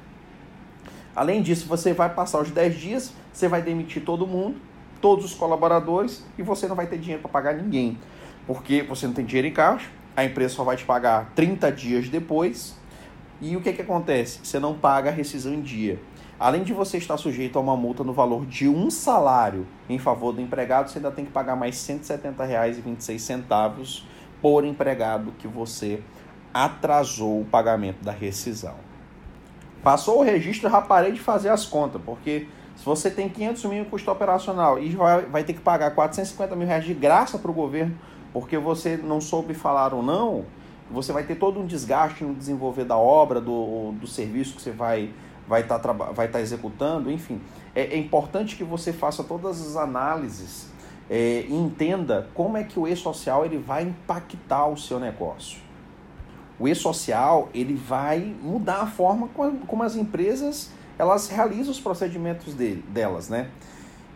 Além 1.16 1.42
disso, 1.42 1.66
você 1.66 1.92
vai 1.92 2.14
passar 2.14 2.40
os 2.40 2.50
10 2.50 2.78
dias, 2.78 3.12
você 3.32 3.48
vai 3.48 3.62
demitir 3.62 4.04
todo 4.04 4.26
mundo, 4.26 4.60
todos 5.00 5.24
os 5.24 5.34
colaboradores, 5.34 6.24
e 6.36 6.42
você 6.42 6.68
não 6.68 6.76
vai 6.76 6.86
ter 6.86 6.98
dinheiro 6.98 7.22
para 7.22 7.30
pagar 7.30 7.54
ninguém. 7.54 7.98
Porque 8.46 8.82
você 8.82 9.06
não 9.06 9.14
tem 9.14 9.24
dinheiro 9.24 9.48
em 9.48 9.52
caixa, 9.52 9.88
a 10.14 10.24
empresa 10.24 10.54
só 10.54 10.62
vai 10.62 10.76
te 10.76 10.84
pagar 10.84 11.32
30 11.34 11.72
dias 11.72 12.08
depois, 12.08 12.76
e 13.40 13.56
o 13.56 13.60
que, 13.60 13.72
que 13.72 13.82
acontece? 13.82 14.40
Você 14.42 14.58
não 14.58 14.74
paga 14.74 15.10
a 15.10 15.12
rescisão 15.12 15.54
em 15.54 15.60
dia. 15.60 15.98
Além 16.38 16.62
de 16.62 16.72
você 16.72 16.98
estar 16.98 17.16
sujeito 17.16 17.58
a 17.58 17.60
uma 17.60 17.76
multa 17.76 18.04
no 18.04 18.12
valor 18.12 18.46
de 18.46 18.68
um 18.68 18.88
salário 18.90 19.66
em 19.88 19.98
favor 19.98 20.32
do 20.32 20.40
empregado, 20.40 20.88
você 20.88 20.98
ainda 20.98 21.10
tem 21.10 21.24
que 21.24 21.32
pagar 21.32 21.56
mais 21.56 21.84
R$ 21.88 21.98
170,26 21.98 24.04
por 24.40 24.64
empregado 24.64 25.34
que 25.36 25.48
você 25.48 26.00
atrasou 26.54 27.40
o 27.40 27.44
pagamento 27.44 28.04
da 28.04 28.12
rescisão. 28.12 28.76
Passou 29.82 30.20
o 30.20 30.22
registro, 30.22 30.70
já 30.70 30.80
parei 30.80 31.10
de 31.10 31.18
fazer 31.18 31.48
as 31.48 31.66
contas, 31.66 32.00
porque 32.04 32.46
se 32.76 32.84
você 32.84 33.10
tem 33.10 33.28
500 33.28 33.64
mil 33.64 33.82
em 33.82 33.84
custo 33.84 34.08
operacional 34.08 34.78
e 34.78 34.90
vai, 34.90 35.22
vai 35.22 35.42
ter 35.42 35.54
que 35.54 35.60
pagar 35.60 35.92
450 35.92 36.54
mil 36.54 36.68
reais 36.68 36.84
de 36.84 36.94
graça 36.94 37.36
para 37.36 37.50
o 37.50 37.54
governo, 37.54 37.98
porque 38.32 38.56
você 38.56 38.96
não 38.96 39.20
soube 39.20 39.54
falar 39.54 39.92
ou 39.92 40.04
não, 40.04 40.46
você 40.88 41.12
vai 41.12 41.24
ter 41.24 41.34
todo 41.34 41.58
um 41.58 41.66
desgaste 41.66 42.22
no 42.22 42.32
desenvolver 42.32 42.84
da 42.84 42.96
obra, 42.96 43.40
do, 43.40 43.90
do 43.92 44.06
serviço 44.06 44.54
que 44.54 44.62
você 44.62 44.70
vai 44.70 45.10
vai 45.48 45.62
estar 45.62 45.78
tá, 45.78 45.92
vai 45.92 46.28
tá 46.28 46.40
executando, 46.40 47.10
enfim. 47.10 47.40
É, 47.74 47.94
é, 47.94 47.96
importante 47.96 48.54
que 48.54 48.62
você 48.62 48.92
faça 48.92 49.24
todas 49.24 49.60
as 49.66 49.76
análises 49.76 50.68
é, 51.08 51.46
e 51.48 51.54
entenda 51.54 52.28
como 52.34 52.56
é 52.58 52.64
que 52.64 52.78
o 52.78 52.86
e-social 52.86 53.44
ele 53.44 53.56
vai 53.56 53.84
impactar 53.84 54.66
o 54.66 54.76
seu 54.76 55.00
negócio. 55.00 55.60
O 56.60 56.68
e-social 56.68 57.48
ele 57.54 57.74
vai 57.74 58.34
mudar 58.42 58.82
a 58.82 58.86
forma 58.86 59.28
como, 59.28 59.82
as 59.82 59.96
empresas 59.96 60.70
elas 60.98 61.28
realizam 61.28 61.70
os 61.70 61.80
procedimentos 61.80 62.54
delas, 62.54 63.28
né? 63.28 63.48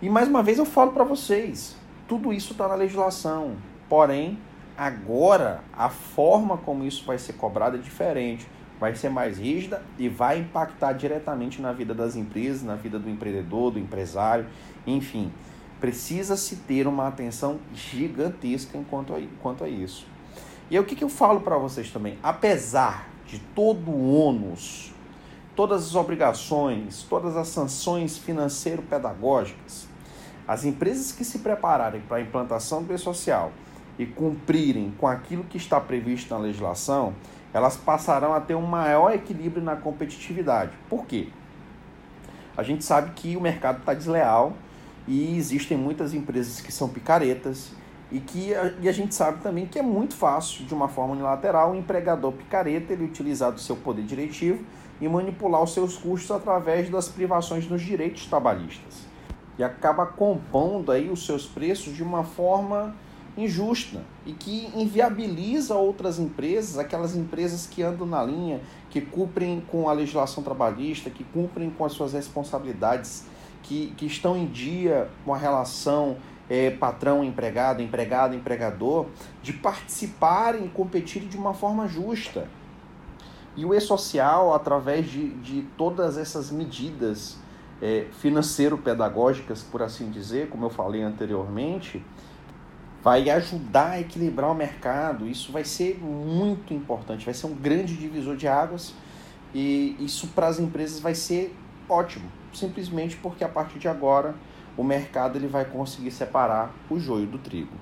E 0.03 0.11
mais 0.11 0.29
uma 0.29 0.42
vez 0.42 0.59
eu 0.59 0.64
falo 0.64 0.90
para 0.90 1.05
vocês, 1.05 1.77
tudo 2.09 2.33
isso 2.33 2.53
está 2.53 2.66
na 2.66 2.75
legislação. 2.75 3.53
Porém, 3.88 4.37
agora 4.77 5.61
a 5.73 5.88
forma 5.88 6.59
como 6.59 6.85
isso 6.85 7.05
vai 7.07 7.18
ser 7.18 7.35
cobrado 7.35 7.77
é 7.77 7.81
diferente. 7.81 8.49
Vai 8.83 8.97
ser 8.97 9.11
mais 9.11 9.38
rígida 9.38 9.81
e 9.97 10.09
vai 10.09 10.40
impactar 10.40 10.92
diretamente 10.95 11.62
na 11.62 11.73
vida 11.73 11.95
das 11.95 12.16
empresas, 12.16 12.64
na 12.64 12.75
vida 12.75 12.99
do 12.99 13.09
empreendedor, 13.09 13.71
do 13.71 13.79
empresário, 13.79 14.45
enfim. 14.85 15.31
Precisa-se 15.79 16.57
ter 16.57 16.88
uma 16.88 17.07
atenção 17.07 17.61
gigantesca 17.73 18.77
enquanto 18.77 19.14
a, 19.14 19.21
quanto 19.40 19.62
a 19.62 19.68
isso. 19.68 20.05
E 20.68 20.77
aí, 20.77 20.83
o 20.83 20.85
que, 20.85 20.97
que 20.97 21.05
eu 21.05 21.09
falo 21.09 21.42
para 21.42 21.57
vocês 21.57 21.92
também? 21.92 22.18
Apesar 22.25 23.09
de 23.25 23.38
todo 23.55 23.88
o 23.88 24.14
ônus, 24.18 24.92
todas 25.55 25.87
as 25.87 25.95
obrigações, 25.95 27.07
todas 27.09 27.37
as 27.37 27.47
sanções 27.47 28.18
financeiro-pedagógicas, 28.18 29.87
as 30.49 30.64
empresas 30.64 31.12
que 31.12 31.25
se 31.25 31.38
prepararem 31.38 32.01
para 32.01 32.16
a 32.16 32.21
implantação 32.21 32.83
do 32.83 32.92
e-social 32.92 33.53
e 33.97 34.07
cumprirem 34.07 34.92
com 34.99 35.07
aquilo 35.07 35.45
que 35.45 35.57
está 35.57 35.81
previsto 35.81 36.35
na 36.35 36.40
legislação, 36.40 37.14
elas 37.53 37.77
passarão 37.77 38.33
a 38.33 38.41
ter 38.41 38.55
um 38.55 38.67
maior 38.67 39.12
equilíbrio 39.12 39.62
na 39.62 39.77
competitividade. 39.77 40.73
Por 40.88 41.07
quê? 41.07 41.29
A 42.57 42.62
gente 42.62 42.85
sabe 42.85 43.12
que 43.12 43.37
o 43.37 43.41
mercado 43.41 43.79
está 43.79 43.95
desleal 43.95 44.55
e 45.07 45.37
existem 45.37 45.77
muitas 45.77 46.15
empresas 46.15 46.61
que 46.61 46.73
são 46.73 46.88
picaretas 46.88 47.73
e 48.11 48.21
que 48.21 48.55
a, 48.55 48.73
e 48.81 48.88
a 48.88 48.93
gente 48.93 49.15
sabe 49.15 49.41
também 49.43 49.67
que 49.67 49.79
é 49.79 49.83
muito 49.83 50.15
fácil, 50.15 50.67
de 50.67 50.75
uma 50.75 50.87
forma 50.87 51.15
unilateral, 51.15 51.73
o 51.73 51.75
empregador 51.75 52.33
picareta 52.33 52.93
ele 52.93 53.05
utilizar 53.05 53.51
do 53.53 53.61
seu 53.61 53.75
poder 53.75 54.05
diretivo 54.05 54.62
e 55.01 55.09
manipular 55.09 55.62
os 55.62 55.73
seus 55.73 55.97
custos 55.97 56.31
através 56.31 56.91
das 56.91 57.09
privações 57.09 57.69
nos 57.69 57.81
direitos 57.81 58.27
trabalhistas. 58.27 59.07
E 59.59 59.65
acaba 59.65 60.07
compondo 60.07 60.93
aí 60.93 61.11
os 61.11 61.25
seus 61.25 61.47
preços 61.47 61.95
de 61.95 62.03
uma 62.03 62.23
forma 62.23 62.95
injusta 63.37 64.03
e 64.27 64.33
que 64.33 64.71
inviabiliza 64.75 65.75
outras 65.75 66.18
empresas, 66.18 66.79
aquelas 66.79 67.16
empresas 67.16 67.66
que 67.66 67.83
andam 67.83 68.07
na 68.07 68.23
linha, 68.23 68.61
que 68.90 69.01
cumprem 69.01 69.62
com 69.68 69.88
a 69.88 69.92
legislação 69.92 70.42
trabalhista, 70.42 71.09
que 71.09 71.25
cumprem 71.25 71.71
com 71.71 71.85
as 71.85 71.92
suas 71.92 72.12
responsabilidades, 72.12 73.25
que, 73.62 73.95
que 73.97 74.07
estão 74.07 74.37
em 74.37 74.47
dia 74.47 75.09
com 75.25 75.33
a 75.33 75.38
relação 75.38 76.16
é, 76.51 76.71
patrão-empregado, 76.71 77.81
empregado-empregador, 77.83 79.07
de 79.42 79.53
participarem 79.55 80.66
e 80.66 80.68
competirem 80.68 81.29
de 81.29 81.37
uma 81.37 81.55
forma 81.55 81.88
justa. 81.88 82.49
E 83.57 83.64
o 83.64 83.75
e-social, 83.75 84.55
através 84.55 85.11
de, 85.11 85.31
de 85.37 85.62
todas 85.77 86.18
essas 86.18 86.51
medidas 86.51 87.38
é, 87.81 88.07
financeiro-pedagógicas, 88.21 89.62
por 89.62 89.83
assim 89.83 90.11
dizer, 90.11 90.49
como 90.49 90.66
eu 90.66 90.71
falei 90.71 91.03
anteriormente, 91.03 92.03
vai 93.03 93.29
ajudar 93.29 93.91
a 93.91 94.01
equilibrar 94.01 94.51
o 94.51 94.55
mercado. 94.55 95.27
Isso 95.27 95.51
vai 95.51 95.65
ser 95.65 95.99
muito 95.99 96.73
importante, 96.73 97.25
vai 97.25 97.35
ser 97.35 97.47
um 97.47 97.55
grande 97.55 97.97
divisor 97.97 98.37
de 98.37 98.47
águas 98.47 98.95
e 99.55 99.97
isso 99.99 100.29
para 100.29 100.47
as 100.47 100.59
empresas 100.59 101.01
vai 101.01 101.15
ser 101.15 101.55
ótimo, 101.88 102.31
simplesmente 102.53 103.17
porque 103.17 103.45
a 103.45 103.49
partir 103.49 103.79
de 103.79 103.88
agora 103.88 104.35
o 104.77 104.85
mercado 104.85 105.37
ele 105.37 105.49
vai 105.49 105.65
conseguir 105.65 106.11
separar 106.11 106.73
o 106.88 106.99
joio 106.99 107.27
do 107.27 107.38
trigo. 107.38 107.75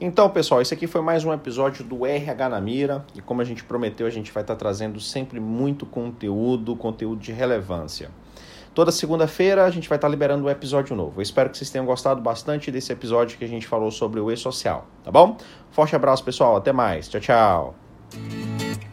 Então, 0.00 0.30
pessoal, 0.30 0.62
esse 0.62 0.72
aqui 0.72 0.86
foi 0.86 1.02
mais 1.02 1.26
um 1.26 1.32
episódio 1.32 1.84
do 1.84 2.06
RH 2.06 2.48
na 2.48 2.58
Mira 2.58 3.04
e 3.14 3.20
como 3.20 3.42
a 3.42 3.44
gente 3.44 3.62
prometeu, 3.62 4.06
a 4.06 4.10
gente 4.10 4.32
vai 4.32 4.42
estar 4.42 4.56
trazendo 4.56 4.98
sempre 4.98 5.38
muito 5.38 5.84
conteúdo, 5.84 6.74
conteúdo 6.74 7.20
de 7.20 7.32
relevância. 7.32 8.10
Toda 8.74 8.92
segunda-feira 8.92 9.64
a 9.64 9.70
gente 9.70 9.88
vai 9.88 9.96
estar 9.96 10.08
liberando 10.08 10.46
um 10.46 10.50
episódio 10.50 10.94
novo. 10.94 11.18
Eu 11.18 11.22
espero 11.22 11.50
que 11.50 11.58
vocês 11.58 11.70
tenham 11.70 11.84
gostado 11.84 12.20
bastante 12.20 12.70
desse 12.70 12.92
episódio 12.92 13.36
que 13.36 13.44
a 13.44 13.48
gente 13.48 13.66
falou 13.66 13.90
sobre 13.90 14.20
o 14.20 14.30
e-social, 14.30 14.86
tá 15.04 15.10
bom? 15.10 15.36
Forte 15.70 15.96
abraço, 15.96 16.24
pessoal. 16.24 16.56
Até 16.56 16.72
mais. 16.72 17.08
Tchau, 17.08 17.20
tchau. 17.20 18.89